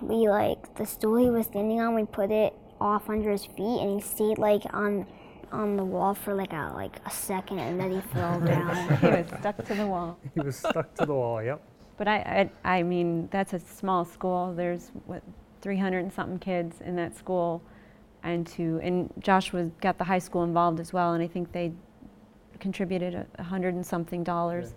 we 0.00 0.28
like 0.28 0.74
the 0.76 0.86
stool 0.86 1.16
he 1.16 1.30
was 1.30 1.46
standing 1.46 1.80
on, 1.80 1.94
we 1.94 2.04
put 2.04 2.30
it 2.30 2.54
off 2.80 3.08
under 3.08 3.30
his 3.30 3.46
feet, 3.46 3.80
and 3.80 4.00
he 4.00 4.06
stayed 4.06 4.38
like 4.38 4.62
on 4.72 5.06
on 5.52 5.76
the 5.76 5.84
wall 5.84 6.14
for 6.14 6.34
like 6.34 6.52
a 6.52 6.72
like 6.74 7.00
a 7.06 7.10
second, 7.10 7.58
and 7.58 7.80
then 7.80 7.92
he 7.92 8.00
fell 8.12 8.40
down. 8.52 8.96
he 9.00 9.06
was 9.06 9.26
stuck 9.38 9.64
to 9.64 9.74
the 9.74 9.86
wall. 9.86 10.18
He 10.34 10.40
was 10.40 10.56
stuck 10.56 10.94
to 10.96 11.06
the 11.06 11.14
wall, 11.14 11.42
yep. 11.42 11.62
but 11.96 12.08
I, 12.08 12.50
I 12.64 12.78
i 12.78 12.82
mean 12.82 13.28
that's 13.30 13.52
a 13.52 13.60
small 13.60 14.04
school. 14.04 14.54
There's 14.54 14.90
what 15.06 15.22
300 15.62 15.98
and 16.00 16.12
something 16.12 16.38
kids 16.38 16.80
in 16.80 16.96
that 16.96 17.16
school. 17.16 17.62
And 18.22 18.44
to 18.48 18.80
and 18.82 19.12
joshua 19.20 19.66
got 19.80 19.98
the 19.98 20.04
high 20.04 20.18
school 20.18 20.42
involved 20.42 20.80
as 20.80 20.92
well 20.92 21.12
and 21.12 21.22
i 21.22 21.28
think 21.28 21.52
they 21.52 21.72
contributed 22.58 23.14
a 23.14 23.26
a 23.38 23.42
hundred 23.42 23.74
and 23.74 23.86
something 23.86 24.24
dollars. 24.24 24.74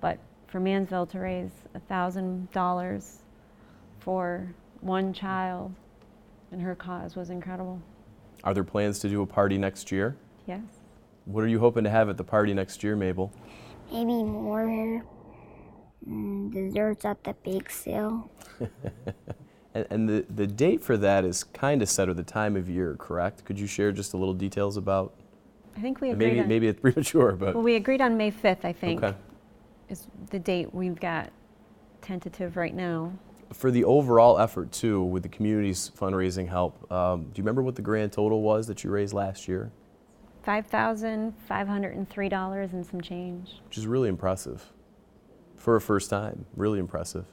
But 0.00 0.18
for 0.46 0.60
Mannsville 0.60 1.06
to 1.06 1.18
raise 1.18 1.52
a 1.74 1.80
thousand 1.80 2.50
dollars 2.50 3.20
for 4.02 4.52
one 4.80 5.12
child 5.12 5.72
and 6.50 6.60
her 6.60 6.74
cause 6.74 7.14
was 7.14 7.30
incredible 7.30 7.80
Are 8.44 8.52
there 8.52 8.64
plans 8.64 8.98
to 9.00 9.08
do 9.08 9.22
a 9.22 9.26
party 9.26 9.58
next 9.58 9.92
year? 9.92 10.16
yes 10.46 10.60
What 11.24 11.44
are 11.44 11.48
you 11.48 11.60
hoping 11.60 11.84
to 11.84 11.90
have 11.90 12.08
at 12.08 12.16
the 12.16 12.24
party 12.24 12.52
next 12.52 12.82
year, 12.82 12.96
Mabel? 12.96 13.32
Maybe 13.92 14.24
more 14.24 15.02
mm, 16.08 16.52
desserts 16.52 17.04
at 17.04 17.22
the 17.24 17.34
bake 17.44 17.70
sale. 17.70 18.30
And, 19.74 19.86
and 19.88 20.06
the, 20.06 20.26
the 20.28 20.46
date 20.46 20.84
for 20.84 20.98
that 20.98 21.24
is 21.24 21.44
kind 21.44 21.80
of 21.80 21.88
set 21.88 22.06
or 22.06 22.12
the 22.12 22.22
time 22.22 22.56
of 22.56 22.68
year, 22.68 22.94
correct? 22.98 23.46
Could 23.46 23.58
you 23.58 23.66
share 23.66 23.90
just 23.90 24.12
a 24.12 24.18
little 24.18 24.34
details 24.34 24.76
about? 24.76 25.14
i 25.74 25.80
think 25.80 26.02
we 26.02 26.10
agreed 26.10 26.26
Maybe 26.26 26.40
on, 26.40 26.48
maybe 26.48 26.66
it's 26.68 26.78
premature, 26.86 27.32
but 27.32 27.54
well 27.54 27.64
we 27.64 27.76
agreed 27.76 28.02
on 28.02 28.18
may 28.18 28.30
5th 28.30 28.62
i 28.66 28.74
think 28.74 29.02
okay. 29.02 29.16
is 29.88 30.06
the 30.28 30.38
date 30.38 30.74
we've 30.74 31.00
got 31.00 31.30
tentative 32.02 32.58
right 32.58 32.74
now. 32.74 33.12
For 33.52 33.70
the 33.70 33.84
overall 33.84 34.38
effort, 34.38 34.72
too, 34.72 35.02
with 35.02 35.22
the 35.22 35.28
community's 35.28 35.92
fundraising 35.96 36.48
help, 36.48 36.90
um, 36.90 37.24
do 37.24 37.32
you 37.36 37.42
remember 37.42 37.62
what 37.62 37.76
the 37.76 37.82
grand 37.82 38.12
total 38.12 38.42
was 38.42 38.66
that 38.66 38.82
you 38.84 38.90
raised 38.90 39.14
last 39.14 39.48
year? 39.48 39.70
$5,503 40.46 42.72
and 42.72 42.86
some 42.86 43.00
change. 43.00 43.60
Which 43.66 43.78
is 43.78 43.86
really 43.86 44.08
impressive 44.08 44.72
for 45.56 45.76
a 45.76 45.80
first 45.80 46.10
time, 46.10 46.46
really 46.56 46.80
impressive. 46.80 47.26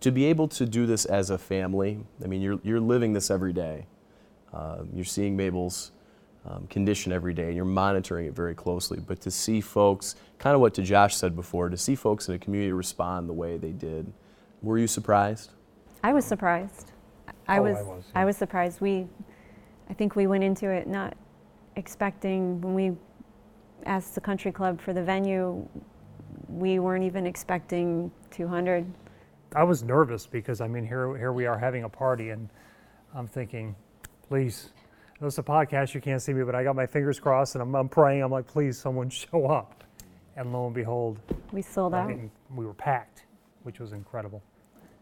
To 0.00 0.10
be 0.10 0.24
able 0.26 0.48
to 0.48 0.64
do 0.64 0.86
this 0.86 1.04
as 1.04 1.30
a 1.30 1.38
family, 1.38 1.98
I 2.24 2.26
mean, 2.26 2.40
you're, 2.40 2.58
you're 2.62 2.80
living 2.80 3.12
this 3.12 3.30
every 3.30 3.52
day. 3.52 3.86
Um, 4.52 4.88
you're 4.94 5.04
seeing 5.04 5.36
Mabel's 5.36 5.92
um, 6.46 6.66
condition 6.68 7.12
every 7.12 7.34
day 7.34 7.46
and 7.46 7.56
you're 7.56 7.64
monitoring 7.64 8.26
it 8.26 8.34
very 8.34 8.54
closely. 8.54 9.00
But 9.00 9.20
to 9.22 9.30
see 9.30 9.60
folks, 9.60 10.14
kind 10.38 10.54
of 10.54 10.60
what 10.60 10.74
to 10.74 10.82
Josh 10.82 11.16
said 11.16 11.36
before, 11.36 11.68
to 11.68 11.76
see 11.76 11.94
folks 11.94 12.28
in 12.28 12.32
the 12.32 12.38
community 12.38 12.72
respond 12.72 13.28
the 13.28 13.34
way 13.34 13.58
they 13.58 13.72
did, 13.72 14.12
were 14.62 14.78
you 14.78 14.86
surprised? 14.86 15.52
I 16.02 16.12
was 16.12 16.24
surprised. 16.24 16.92
I 17.46 17.58
Oh, 17.58 17.62
was 17.62 17.76
I 17.78 17.82
was, 17.82 18.04
I 18.16 18.24
was 18.24 18.36
surprised. 18.36 18.80
We 18.80 19.06
I 19.90 19.94
think 19.94 20.16
we 20.16 20.26
went 20.26 20.44
into 20.44 20.68
it 20.70 20.86
not 20.86 21.16
expecting 21.76 22.60
when 22.60 22.74
we 22.74 22.92
asked 23.86 24.14
the 24.14 24.20
country 24.20 24.52
club 24.52 24.80
for 24.80 24.92
the 24.92 25.02
venue, 25.02 25.66
we 26.48 26.78
weren't 26.78 27.04
even 27.04 27.26
expecting 27.26 28.10
200. 28.30 28.84
I 29.54 29.62
was 29.64 29.82
nervous 29.82 30.26
because 30.26 30.60
I 30.60 30.68
mean 30.68 30.84
here 30.86 31.16
here 31.16 31.32
we 31.32 31.46
are 31.46 31.58
having 31.58 31.84
a 31.84 31.88
party 31.88 32.30
and 32.30 32.48
I'm 33.14 33.26
thinking, 33.26 33.74
please, 34.28 34.70
I 34.84 35.16
know 35.22 35.28
it's 35.28 35.38
a 35.38 35.42
podcast, 35.42 35.94
you 35.94 36.00
can't 36.00 36.20
see 36.20 36.34
me, 36.34 36.44
but 36.44 36.54
I 36.54 36.62
got 36.62 36.76
my 36.76 36.86
fingers 36.86 37.18
crossed 37.18 37.54
and 37.54 37.62
I'm, 37.62 37.74
I'm 37.74 37.88
praying. 37.88 38.22
I'm 38.22 38.30
like, 38.30 38.46
please, 38.46 38.78
someone 38.78 39.08
show 39.22 39.46
up. 39.46 39.84
And 40.36 40.52
lo 40.52 40.66
and 40.66 40.74
behold, 40.74 41.18
We 41.50 41.62
sold 41.62 41.94
I 41.94 42.02
out. 42.02 42.08
mean, 42.08 42.30
we 42.54 42.64
were 42.66 42.74
packed, 42.74 43.24
which 43.64 43.80
was 43.80 43.92
incredible. 43.92 44.40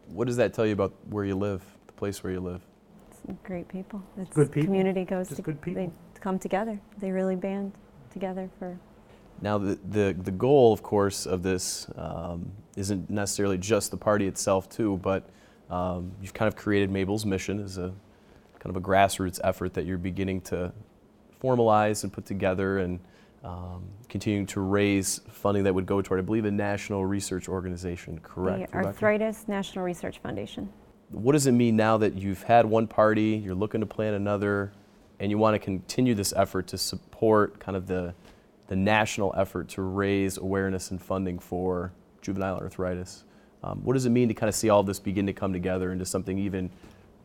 What 0.09 0.27
does 0.27 0.37
that 0.37 0.53
tell 0.53 0.65
you 0.65 0.73
about 0.73 0.93
where 1.09 1.25
you 1.25 1.35
live, 1.35 1.63
the 1.87 1.93
place 1.93 2.23
where 2.23 2.33
you 2.33 2.39
live? 2.39 2.61
Some 3.25 3.37
great 3.43 3.67
people. 3.67 4.01
It's 4.17 4.33
Good 4.35 4.51
people. 4.51 4.67
Community 4.67 5.03
goes 5.03 5.27
Just 5.27 5.37
to 5.37 5.41
good 5.41 5.61
people. 5.61 5.83
they 5.83 5.91
come 6.19 6.39
together. 6.39 6.79
They 6.99 7.11
really 7.11 7.35
band 7.35 7.73
together 8.11 8.49
for 8.57 8.77
Now, 9.41 9.57
the, 9.57 9.77
the, 9.89 10.15
the 10.17 10.31
goal, 10.31 10.73
of 10.73 10.81
course, 10.81 11.25
of 11.25 11.43
this 11.43 11.87
um, 11.95 12.51
isn't 12.75 13.09
necessarily 13.09 13.57
just 13.57 13.91
the 13.91 13.97
party 13.97 14.27
itself, 14.27 14.69
too, 14.69 14.97
but 15.03 15.29
um, 15.69 16.11
you've 16.21 16.33
kind 16.33 16.47
of 16.47 16.55
created 16.55 16.89
Mabel's 16.89 17.25
mission 17.25 17.59
as 17.63 17.77
a 17.77 17.93
kind 18.59 18.75
of 18.75 18.77
a 18.77 18.81
grassroots 18.81 19.39
effort 19.43 19.73
that 19.75 19.85
you're 19.85 19.97
beginning 19.97 20.41
to 20.41 20.71
formalize 21.43 22.03
and 22.03 22.11
put 22.11 22.25
together 22.25 22.79
and 22.79 22.99
um, 23.43 23.83
continuing 24.09 24.45
to 24.47 24.61
raise 24.61 25.21
funding 25.29 25.63
that 25.63 25.73
would 25.73 25.85
go 25.85 26.01
toward, 26.01 26.19
I 26.19 26.23
believe, 26.23 26.45
a 26.45 26.51
national 26.51 27.05
research 27.05 27.47
organization, 27.47 28.19
correct? 28.19 28.71
the 28.71 28.77
Rebecca? 28.77 28.87
Arthritis 28.87 29.47
National 29.47 29.85
Research 29.85 30.19
Foundation. 30.19 30.69
What 31.11 31.33
does 31.33 31.47
it 31.47 31.53
mean 31.53 31.75
now 31.75 31.97
that 31.97 32.15
you've 32.15 32.43
had 32.43 32.65
one 32.65 32.87
party, 32.87 33.41
you're 33.43 33.55
looking 33.55 33.79
to 33.79 33.87
plan 33.87 34.13
another, 34.13 34.73
and 35.19 35.31
you 35.31 35.37
want 35.37 35.55
to 35.55 35.59
continue 35.59 36.13
this 36.13 36.33
effort 36.35 36.67
to 36.67 36.77
support 36.77 37.59
kind 37.59 37.75
of 37.75 37.87
the, 37.87 38.13
the 38.67 38.75
national 38.75 39.33
effort 39.37 39.69
to 39.69 39.81
raise 39.81 40.37
awareness 40.37 40.91
and 40.91 41.01
funding 41.01 41.39
for 41.39 41.93
juvenile 42.21 42.57
arthritis? 42.57 43.23
Um, 43.63 43.83
what 43.83 43.93
does 43.93 44.05
it 44.05 44.09
mean 44.09 44.27
to 44.27 44.33
kind 44.33 44.49
of 44.49 44.55
see 44.55 44.69
all 44.69 44.83
this 44.83 44.99
begin 44.99 45.25
to 45.25 45.33
come 45.33 45.53
together 45.53 45.91
into 45.91 46.05
something 46.05 46.37
even 46.37 46.69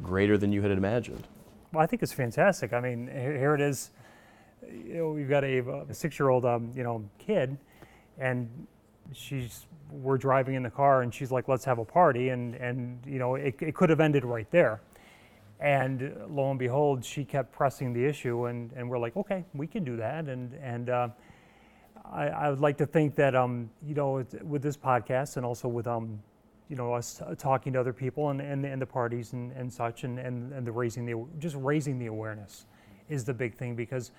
greater 0.02 0.38
than 0.38 0.52
you 0.52 0.62
had 0.62 0.70
imagined? 0.70 1.26
Well, 1.72 1.82
I 1.82 1.86
think 1.86 2.02
it's 2.02 2.12
fantastic. 2.12 2.72
I 2.72 2.80
mean, 2.80 3.08
here 3.08 3.36
here 3.36 3.54
it 3.54 3.60
is. 3.60 3.90
You 4.70 4.94
know, 4.94 5.10
we've 5.10 5.28
got 5.28 5.44
a, 5.44 5.58
a 5.88 5.94
six-year-old, 5.94 6.44
um, 6.44 6.72
you 6.74 6.82
know, 6.82 7.04
kid, 7.18 7.56
and 8.18 8.48
she's 9.12 9.66
we're 9.90 10.18
driving 10.18 10.54
in 10.54 10.62
the 10.62 10.70
car, 10.70 11.02
and 11.02 11.12
she's 11.12 11.30
like, 11.30 11.48
"Let's 11.48 11.64
have 11.64 11.78
a 11.78 11.84
party," 11.84 12.30
and 12.30 12.54
and 12.54 12.98
you 13.06 13.18
know, 13.18 13.34
it, 13.34 13.56
it 13.60 13.74
could 13.74 13.90
have 13.90 14.00
ended 14.00 14.24
right 14.24 14.50
there. 14.50 14.80
And 15.60 16.16
lo 16.28 16.50
and 16.50 16.58
behold, 16.58 17.04
she 17.04 17.24
kept 17.24 17.52
pressing 17.52 17.92
the 17.92 18.04
issue, 18.04 18.46
and, 18.46 18.72
and 18.74 18.90
we're 18.90 18.98
like, 18.98 19.16
okay, 19.16 19.44
we 19.54 19.68
can 19.68 19.84
do 19.84 19.96
that. 19.96 20.28
And 20.28 20.54
and 20.60 20.90
uh, 20.90 21.08
I, 22.10 22.26
I 22.28 22.50
would 22.50 22.60
like 22.60 22.76
to 22.78 22.86
think 22.86 23.14
that 23.14 23.36
um, 23.36 23.70
you 23.86 23.94
know, 23.94 24.24
with- 24.42 24.62
this 24.62 24.76
podcast 24.76 25.36
and 25.36 25.46
also 25.46 25.68
with 25.68 25.86
um, 25.86 26.20
you 26.68 26.76
know, 26.76 26.94
us 26.94 27.20
talking 27.38 27.72
to 27.74 27.80
other 27.80 27.92
people 27.92 28.30
and, 28.30 28.40
and, 28.40 28.64
and 28.64 28.80
the 28.80 28.86
parties 28.86 29.34
and, 29.34 29.52
and 29.52 29.70
such, 29.72 30.04
and, 30.04 30.18
and, 30.18 30.52
and 30.52 30.66
the 30.66 30.72
raising 30.72 31.04
the 31.04 31.22
just 31.38 31.54
raising 31.58 31.98
the 31.98 32.06
awareness 32.06 32.64
is 33.08 33.24
the 33.24 33.34
big 33.34 33.54
thing 33.54 33.76
because 33.76 34.10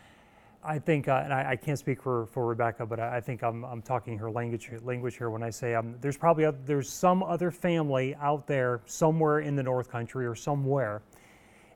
I 0.66 0.80
think, 0.80 1.08
uh, 1.08 1.22
and 1.24 1.34
I, 1.34 1.52
I 1.52 1.56
can't 1.56 1.78
speak 1.78 2.02
for, 2.02 2.28
for 2.28 2.46
Rebecca, 2.46 2.86
but 2.86 3.00
I, 3.00 3.18
I 3.18 3.22
think 3.22 3.44
I'm, 3.44 3.66
I'm 3.66 3.82
talking 3.82 4.18
her 4.18 4.32
language 4.32 4.70
language 4.84 5.18
here 5.18 5.30
when 5.30 5.44
I 5.44 5.50
say 5.50 5.76
um, 5.76 5.96
there's 6.00 6.18
probably 6.18 6.46
oth- 6.46 6.66
there's 6.66 6.90
some 6.90 7.22
other 7.22 7.52
family 7.52 8.16
out 8.16 8.48
there 8.48 8.82
somewhere 8.86 9.40
in 9.40 9.56
the 9.56 9.64
North 9.64 9.90
Country 9.90 10.26
or 10.26 10.36
somewhere, 10.36 11.02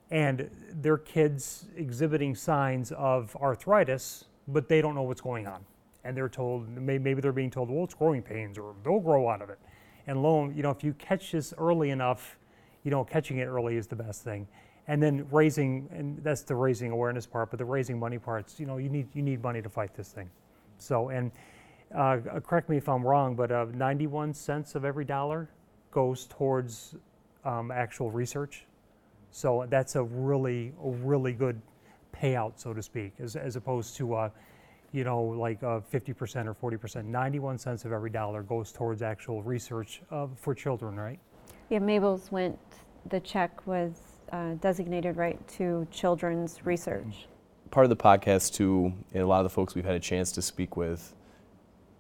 and 0.10 0.50
their 0.82 0.98
kids 0.98 1.66
exhibiting 1.76 2.34
signs 2.34 2.94
of 2.94 3.36
arthritis, 3.38 4.26
but 4.48 4.70
they 4.70 4.82
don't 4.82 4.96
know 4.96 5.04
what's 5.04 5.22
going 5.22 5.48
on, 5.48 5.66
and 6.06 6.16
they're 6.16 6.30
told 6.30 6.70
may- 6.70 6.98
maybe 6.98 7.20
they're 7.20 7.34
being 7.34 7.52
told, 7.52 7.70
well, 7.70 7.84
it's 7.84 7.94
growing 7.94 8.22
pains, 8.22 8.58
or 8.58 8.74
they'll 8.84 9.02
grow 9.02 9.30
out 9.30 9.42
of 9.42 9.50
it, 9.50 9.60
and 10.08 10.24
lo, 10.24 10.50
you 10.50 10.64
know, 10.64 10.72
if 10.72 10.84
you 10.84 10.94
catch 10.94 11.34
this 11.34 11.54
early 11.58 11.90
enough, 11.90 12.38
you 12.84 12.92
know, 12.92 13.04
catching 13.04 13.40
it 13.40 13.46
early 13.46 13.76
is 13.76 13.88
the 13.88 13.98
best 13.98 14.24
thing 14.24 14.48
and 14.88 15.02
then 15.02 15.26
raising 15.32 15.88
and 15.92 16.18
that's 16.24 16.42
the 16.42 16.56
raising 16.56 16.92
awareness 16.92 17.26
part 17.26 17.50
but 17.50 17.60
the 17.60 17.66
raising 17.66 18.00
money 18.00 18.18
parts 18.18 18.60
you 18.60 18.66
know 18.66 18.78
you 18.78 18.90
need 18.90 19.08
you 19.14 19.22
need 19.22 19.42
money 19.44 19.62
to 19.62 19.70
fight 19.70 19.94
this 19.96 20.12
thing. 20.12 20.30
So 20.78 21.10
and 21.10 21.32
uh, 21.96 22.20
uh, 22.32 22.40
correct 22.42 22.70
me 22.70 22.78
if 22.78 22.90
i'm 22.90 23.06
wrong 23.06 23.36
but 23.36 23.52
uh, 23.52 23.66
91 23.74 24.34
cents 24.34 24.76
of 24.76 24.84
every 24.84 25.06
dollar 25.06 25.50
goes 25.92 26.28
towards 26.28 26.96
um, 27.46 27.72
actual 27.72 28.12
research. 28.12 28.66
So 29.32 29.66
that's 29.70 29.96
a 29.96 30.04
really 30.04 30.74
a 30.84 30.90
really 30.90 31.34
good 31.34 31.62
payout 32.16 32.54
so 32.56 32.74
to 32.74 32.82
speak 32.82 33.14
as, 33.20 33.36
as 33.36 33.56
opposed 33.56 33.96
to 33.98 34.14
uh, 34.14 34.30
you 34.92 35.04
know 35.04 35.22
like 35.22 35.62
uh, 35.64 35.80
50% 35.92 36.56
or 36.62 36.78
40% 36.78 37.06
91 37.06 37.58
cents 37.58 37.86
of 37.86 37.92
every 37.92 38.10
dollar 38.10 38.42
goes 38.42 38.72
towards 38.72 39.02
actual 39.02 39.44
research 39.44 40.02
uh, 40.12 40.28
for 40.36 40.56
children 40.56 40.96
right? 40.96 41.20
Yeah, 41.70 41.80
Mabel's 41.80 42.32
went. 42.32 42.60
The 43.10 43.20
check 43.20 43.68
was 43.68 44.17
uh, 44.32 44.54
designated 44.56 45.18
right 45.18 45.46
to 45.48 45.88
children's 45.92 46.66
research. 46.66 47.28
part 47.72 47.86
of 47.86 47.90
the 47.90 47.96
podcast 47.96 48.54
too, 48.54 48.94
and 49.14 49.24
a 49.24 49.28
lot 49.28 49.40
of 49.40 49.44
the 49.44 49.50
folks 49.50 49.76
we've 49.76 49.86
had 49.86 49.96
a 49.96 50.00
chance 50.00 50.32
to 50.34 50.42
speak 50.42 50.78
with, 50.78 51.14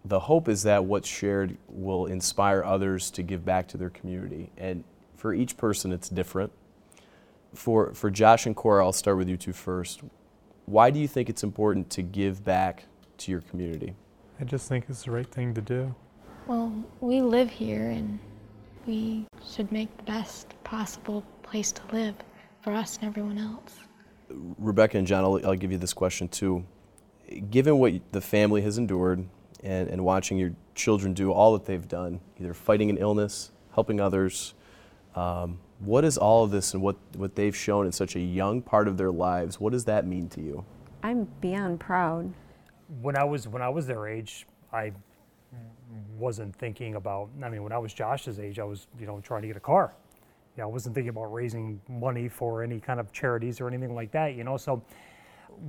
the 0.06 0.20
hope 0.20 0.48
is 0.48 0.63
that 0.63 0.86
what's 0.86 1.08
shared 1.08 1.58
will 1.68 2.06
inspire 2.06 2.63
others 2.63 3.12
to 3.12 3.24
give 3.24 3.44
back 3.44 3.68
to 3.68 3.78
their 3.78 3.90
community. 3.90 4.50
And 4.58 4.84
for 5.16 5.34
each 5.34 5.58
person, 5.58 5.92
it's 5.92 6.08
different. 6.10 6.52
For 7.54 7.94
for 7.94 8.10
Josh 8.10 8.46
and 8.46 8.56
Cora, 8.56 8.86
I'll 8.86 8.94
start 8.94 9.18
with 9.18 9.28
you 9.28 9.36
two 9.38 9.54
first. 9.54 10.02
Why 10.66 10.92
do 10.92 11.00
you 11.00 11.08
think 11.08 11.30
it's 11.30 11.44
important 11.44 11.90
to 11.92 12.02
give 12.02 12.44
back 12.44 12.86
to 13.20 13.32
your 13.32 13.42
community? 13.42 13.96
I 14.40 14.44
just 14.44 14.70
think 14.70 14.86
it's 14.90 15.04
the 15.04 15.12
right 15.12 15.28
thing 15.28 15.54
to 15.54 15.62
do. 15.62 15.96
Well, 16.46 16.72
we 17.02 17.22
live 17.22 17.50
here 17.50 17.90
and 17.90 18.20
we 18.88 19.26
should 19.45 19.71
make 19.71 19.95
the 19.97 20.04
best 20.04 20.56
possible 20.63 21.23
place 21.43 21.71
to 21.73 21.82
live 21.91 22.15
for 22.62 22.73
us 22.73 22.97
and 22.97 23.08
everyone 23.08 23.38
else. 23.38 23.76
Rebecca 24.58 24.97
and 24.97 25.06
John, 25.06 25.23
I'll, 25.23 25.45
I'll 25.45 25.56
give 25.56 25.71
you 25.71 25.78
this 25.78 25.93
question 25.93 26.28
too. 26.28 26.65
Given 27.52 27.78
what 27.78 27.93
the 28.12 28.21
family 28.21 28.62
has 28.62 28.78
endured 28.78 29.28
and, 29.63 29.89
and 29.89 30.04
watching 30.04 30.38
your 30.38 30.54
children 30.76 31.13
do 31.13 31.32
all 31.32 31.54
that 31.54 31.65
they've 31.65 31.88
done, 31.88 32.21
either 32.39 32.54
fighting 32.54 32.89
an 32.89 32.97
illness, 32.97 33.52
helping 33.73 34.00
others, 34.00 34.54
um, 35.15 35.60
what 35.80 36.06
is 36.06 36.17
all 36.17 36.43
of 36.43 36.52
this 36.52 36.73
and 36.73 36.82
what, 36.82 36.95
what 37.15 37.36
they've 37.36 37.56
shown 37.56 37.86
in 37.86 37.91
such 37.91 38.15
a 38.15 38.19
young 38.19 38.62
part 38.62 38.88
of 38.88 38.97
their 38.97 39.12
lives, 39.12 39.60
what 39.60 39.73
does 39.73 39.86
that 39.86 40.08
mean 40.08 40.30
to 40.30 40.41
you? 40.41 40.65
I'm 41.04 41.28
beyond 41.41 41.80
proud. 41.80 42.34
when 43.02 43.17
I 43.17 43.23
was 43.23 43.47
when 43.47 43.62
I 43.62 43.69
was 43.69 43.88
their 43.88 44.08
age, 44.08 44.47
I 44.71 44.93
wasn't 46.17 46.55
thinking 46.55 46.95
about. 46.95 47.29
I 47.43 47.49
mean, 47.49 47.63
when 47.63 47.71
I 47.71 47.77
was 47.77 47.93
Josh's 47.93 48.39
age, 48.39 48.60
I 48.60 48.63
was 48.63 48.88
you 48.99 49.05
know 49.05 49.19
trying 49.21 49.41
to 49.41 49.47
get 49.47 49.57
a 49.57 49.62
car. 49.62 49.93
Yeah, 50.57 50.63
I 50.63 50.67
wasn't 50.67 50.95
thinking 50.95 51.10
about 51.10 51.31
raising 51.31 51.79
money 51.88 52.27
for 52.27 52.63
any 52.63 52.79
kind 52.79 52.99
of 52.99 53.12
charities 53.12 53.62
or 53.62 53.67
anything 53.67 53.93
like 53.93 54.12
that. 54.12 54.33
You 54.33 54.43
know, 54.43 54.57
so 54.57 54.83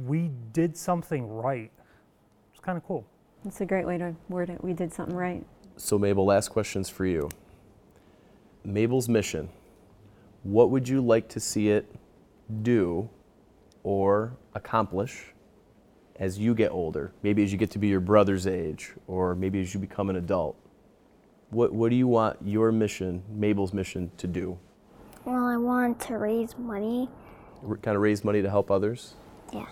we 0.04 0.30
did 0.52 0.76
something 0.76 1.28
right. 1.28 1.70
It's 2.52 2.60
kind 2.60 2.78
of 2.78 2.84
cool. 2.84 3.06
It's 3.44 3.60
a 3.60 3.66
great 3.66 3.86
way 3.86 3.98
to 3.98 4.14
word 4.28 4.50
it. 4.50 4.62
We 4.62 4.72
did 4.72 4.92
something 4.92 5.14
right. 5.14 5.44
So, 5.76 5.98
Mabel, 5.98 6.24
last 6.24 6.48
question's 6.48 6.88
for 6.88 7.06
you. 7.06 7.28
Mabel's 8.64 9.08
mission, 9.08 9.48
what 10.42 10.70
would 10.70 10.88
you 10.88 11.00
like 11.00 11.28
to 11.28 11.40
see 11.40 11.70
it 11.70 11.86
do 12.62 13.08
or 13.82 14.36
accomplish 14.54 15.32
as 16.18 16.38
you 16.38 16.54
get 16.54 16.70
older? 16.70 17.12
Maybe 17.22 17.42
as 17.44 17.52
you 17.52 17.58
get 17.58 17.70
to 17.72 17.78
be 17.78 17.88
your 17.88 18.00
brother's 18.00 18.46
age, 18.46 18.92
or 19.06 19.34
maybe 19.34 19.60
as 19.60 19.72
you 19.72 19.80
become 19.80 20.10
an 20.10 20.16
adult. 20.16 20.56
What, 21.50 21.72
what 21.72 21.90
do 21.90 21.96
you 21.96 22.08
want 22.08 22.36
your 22.44 22.72
mission, 22.72 23.22
Mabel's 23.30 23.72
mission, 23.72 24.10
to 24.18 24.26
do? 24.26 24.58
Well, 25.24 25.46
I 25.46 25.56
want 25.56 26.00
to 26.00 26.18
raise 26.18 26.58
money. 26.58 27.08
Kind 27.82 27.96
of 27.96 28.02
raise 28.02 28.24
money 28.24 28.42
to 28.42 28.50
help 28.50 28.70
others? 28.70 29.14
Yeah. 29.52 29.66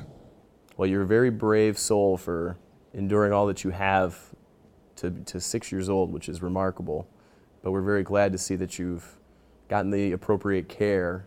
Well, 0.76 0.88
you're 0.88 1.02
a 1.02 1.06
very 1.06 1.30
brave 1.30 1.78
soul 1.78 2.16
for 2.16 2.58
enduring 2.94 3.32
all 3.32 3.46
that 3.46 3.64
you 3.64 3.70
have 3.70 4.18
to, 4.96 5.10
to 5.10 5.40
six 5.40 5.70
years 5.70 5.88
old, 5.88 6.12
which 6.12 6.28
is 6.28 6.42
remarkable. 6.42 7.08
but 7.62 7.72
we're 7.72 7.82
very 7.82 8.02
glad 8.02 8.32
to 8.32 8.38
see 8.38 8.56
that 8.56 8.78
you've 8.78 9.18
gotten 9.68 9.90
the 9.90 10.12
appropriate 10.12 10.68
care 10.68 11.26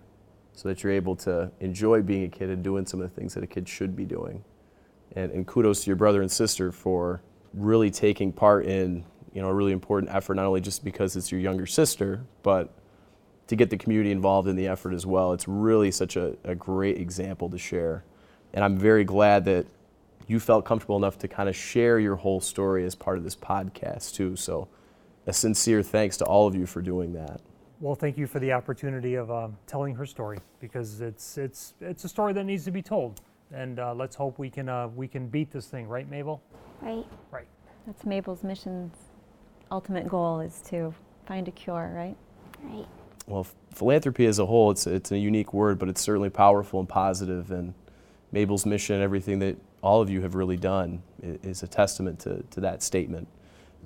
so 0.54 0.68
that 0.70 0.84
you're 0.84 0.92
able 0.92 1.16
to 1.16 1.52
enjoy 1.60 2.02
being 2.02 2.24
a 2.24 2.28
kid 2.30 2.50
and 2.50 2.64
doing 2.64 2.86
some 2.86 3.02
of 3.02 3.10
the 3.10 3.16
things 3.16 3.34
that 3.34 3.44
a 3.44 3.48
kid 3.48 3.68
should 3.68 3.96
be 3.96 4.06
doing. 4.06 4.44
And, 5.16 5.32
and 5.32 5.48
kudos 5.48 5.84
to 5.84 5.90
your 5.90 5.96
brother 5.96 6.22
and 6.22 6.32
sister 6.32 6.72
for 6.72 7.22
really 7.54 7.90
taking 7.90 8.32
part 8.32 8.66
in 8.66 9.04
you 9.34 9.42
know 9.42 9.50
a 9.50 9.54
really 9.54 9.72
important 9.72 10.14
effort, 10.14 10.36
not 10.36 10.46
only 10.46 10.62
just 10.62 10.84
because 10.84 11.16
it's 11.16 11.32
your 11.32 11.42
younger 11.42 11.66
sister, 11.66 12.24
but 12.44 12.74
to 13.48 13.56
get 13.56 13.72
the 13.72 13.78
community 13.78 14.12
involved 14.12 14.48
in 14.48 14.56
the 14.56 14.68
effort 14.68 14.94
as 14.94 15.06
well. 15.06 15.34
It's 15.34 15.48
really 15.48 15.90
such 15.90 16.16
a, 16.16 16.36
a 16.44 16.54
great 16.54 16.98
example 16.98 17.50
to 17.50 17.58
share. 17.58 18.04
And 18.54 18.64
I'm 18.64 18.78
very 18.78 19.04
glad 19.04 19.46
that 19.46 19.66
you 20.28 20.40
felt 20.40 20.66
comfortable 20.66 20.98
enough 20.98 21.18
to 21.20 21.28
kind 21.28 21.50
of 21.50 21.56
share 21.56 22.00
your 22.00 22.16
whole 22.16 22.40
story 22.40 22.86
as 22.86 22.94
part 22.94 23.18
of 23.18 23.24
this 23.24 23.36
podcast, 23.36 24.14
too. 24.14 24.36
So, 24.36 24.68
a 25.26 25.34
sincere 25.34 25.82
thanks 25.82 26.18
to 26.18 26.26
all 26.26 26.48
of 26.48 26.56
you 26.56 26.66
for 26.66 26.82
doing 26.82 27.14
that. 27.14 27.42
Well, 27.80 27.96
thank 27.96 28.18
you 28.18 28.28
for 28.28 28.40
the 28.40 28.52
opportunity 28.52 29.16
of 29.16 29.32
uh, 29.32 29.48
telling 29.66 29.96
her 29.96 30.06
story 30.06 30.40
because 30.60 31.02
it's 31.02 31.38
it's 31.38 31.74
it's 31.82 32.04
a 32.04 32.10
story 32.10 32.34
that 32.34 32.44
needs 32.44 32.66
to 32.66 32.72
be 32.72 32.82
told, 32.82 33.22
and 33.54 33.80
uh, 33.80 33.94
let's 33.94 34.16
hope 34.16 34.38
we 34.40 34.50
can 34.50 34.70
uh, 34.70 34.88
we 34.90 35.08
can 35.08 35.28
beat 35.28 35.52
this 35.52 35.68
thing, 35.68 35.88
right, 35.88 36.10
Mabel? 36.10 36.42
Right. 36.82 37.06
Right. 37.32 37.48
That's 37.86 38.06
Mabel's 38.06 38.44
mission's 38.44 38.94
ultimate 39.72 40.08
goal 40.08 40.40
is 40.40 40.62
to 40.70 40.94
find 41.26 41.48
a 41.48 41.52
cure, 41.52 41.92
right? 41.96 42.16
Right. 42.64 42.88
Well, 43.28 43.46
philanthropy 43.74 44.26
as 44.26 44.40
a 44.40 44.46
whole, 44.46 44.72
it's 44.72 44.88
it's 44.88 45.12
a 45.12 45.18
unique 45.18 45.54
word, 45.54 45.80
but 45.80 45.90
it's 45.90 46.02
certainly 46.02 46.30
powerful 46.30 46.80
and 46.80 46.90
positive. 46.90 47.52
And 47.52 47.74
Mabel's 48.32 48.66
mission, 48.66 49.02
everything 49.02 49.40
that 49.40 49.58
all 49.82 50.02
of 50.02 50.10
you 50.10 50.22
have 50.22 50.36
really 50.36 50.58
done, 50.58 51.02
is 51.22 51.64
a 51.64 51.68
testament 51.68 52.20
to, 52.20 52.44
to 52.52 52.60
that 52.62 52.84
statement. 52.84 53.28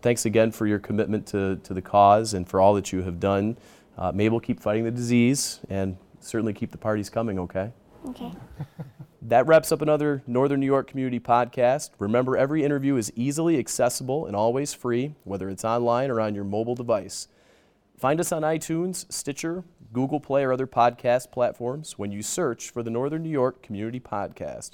Thanks 0.02 0.26
again 0.26 0.52
for 0.52 0.68
your 0.68 0.80
commitment 0.80 1.26
to, 1.28 1.58
to 1.64 1.74
the 1.74 1.82
cause 1.82 2.34
and 2.34 2.48
for 2.48 2.60
all 2.60 2.74
that 2.74 2.92
you 2.92 3.04
have 3.04 3.20
done. 3.20 3.58
Uh, 3.98 4.12
Mabel, 4.12 4.40
keep 4.40 4.60
fighting 4.60 4.84
the 4.84 4.92
disease 4.92 5.62
and 5.70 5.96
certainly 6.20 6.54
keep 6.54 6.72
the 6.72 6.78
parties 6.78 7.10
coming, 7.10 7.40
okay? 7.40 7.72
Okay. 8.10 8.32
That 9.26 9.48
wraps 9.48 9.72
up 9.72 9.82
another 9.82 10.22
Northern 10.28 10.60
New 10.60 10.66
York 10.66 10.90
Community 10.90 11.18
Podcast. 11.18 11.92
Remember, 11.98 12.36
every 12.36 12.66
interview 12.66 12.98
is 12.98 13.10
easily 13.16 13.58
accessible 13.58 14.26
and 14.26 14.36
always 14.36 14.74
free, 14.74 15.16
whether 15.24 15.50
it's 15.50 15.64
online 15.64 16.12
or 16.12 16.20
on 16.20 16.36
your 16.36 16.44
mobile 16.44 16.76
device. 16.76 17.30
Find 17.98 18.20
us 18.20 18.34
on 18.34 18.42
iTunes, 18.42 19.10
Stitcher, 19.10 19.64
Google 19.94 20.20
Play, 20.20 20.44
or 20.44 20.52
other 20.52 20.68
podcast 20.68 21.32
platforms 21.32 21.98
when 21.98 22.12
you 22.12 22.22
search 22.22 22.70
for 22.70 22.84
the 22.84 22.90
Northern 22.90 23.24
New 23.24 23.30
York 23.30 23.64
Community 23.64 24.02
Podcast. 24.02 24.72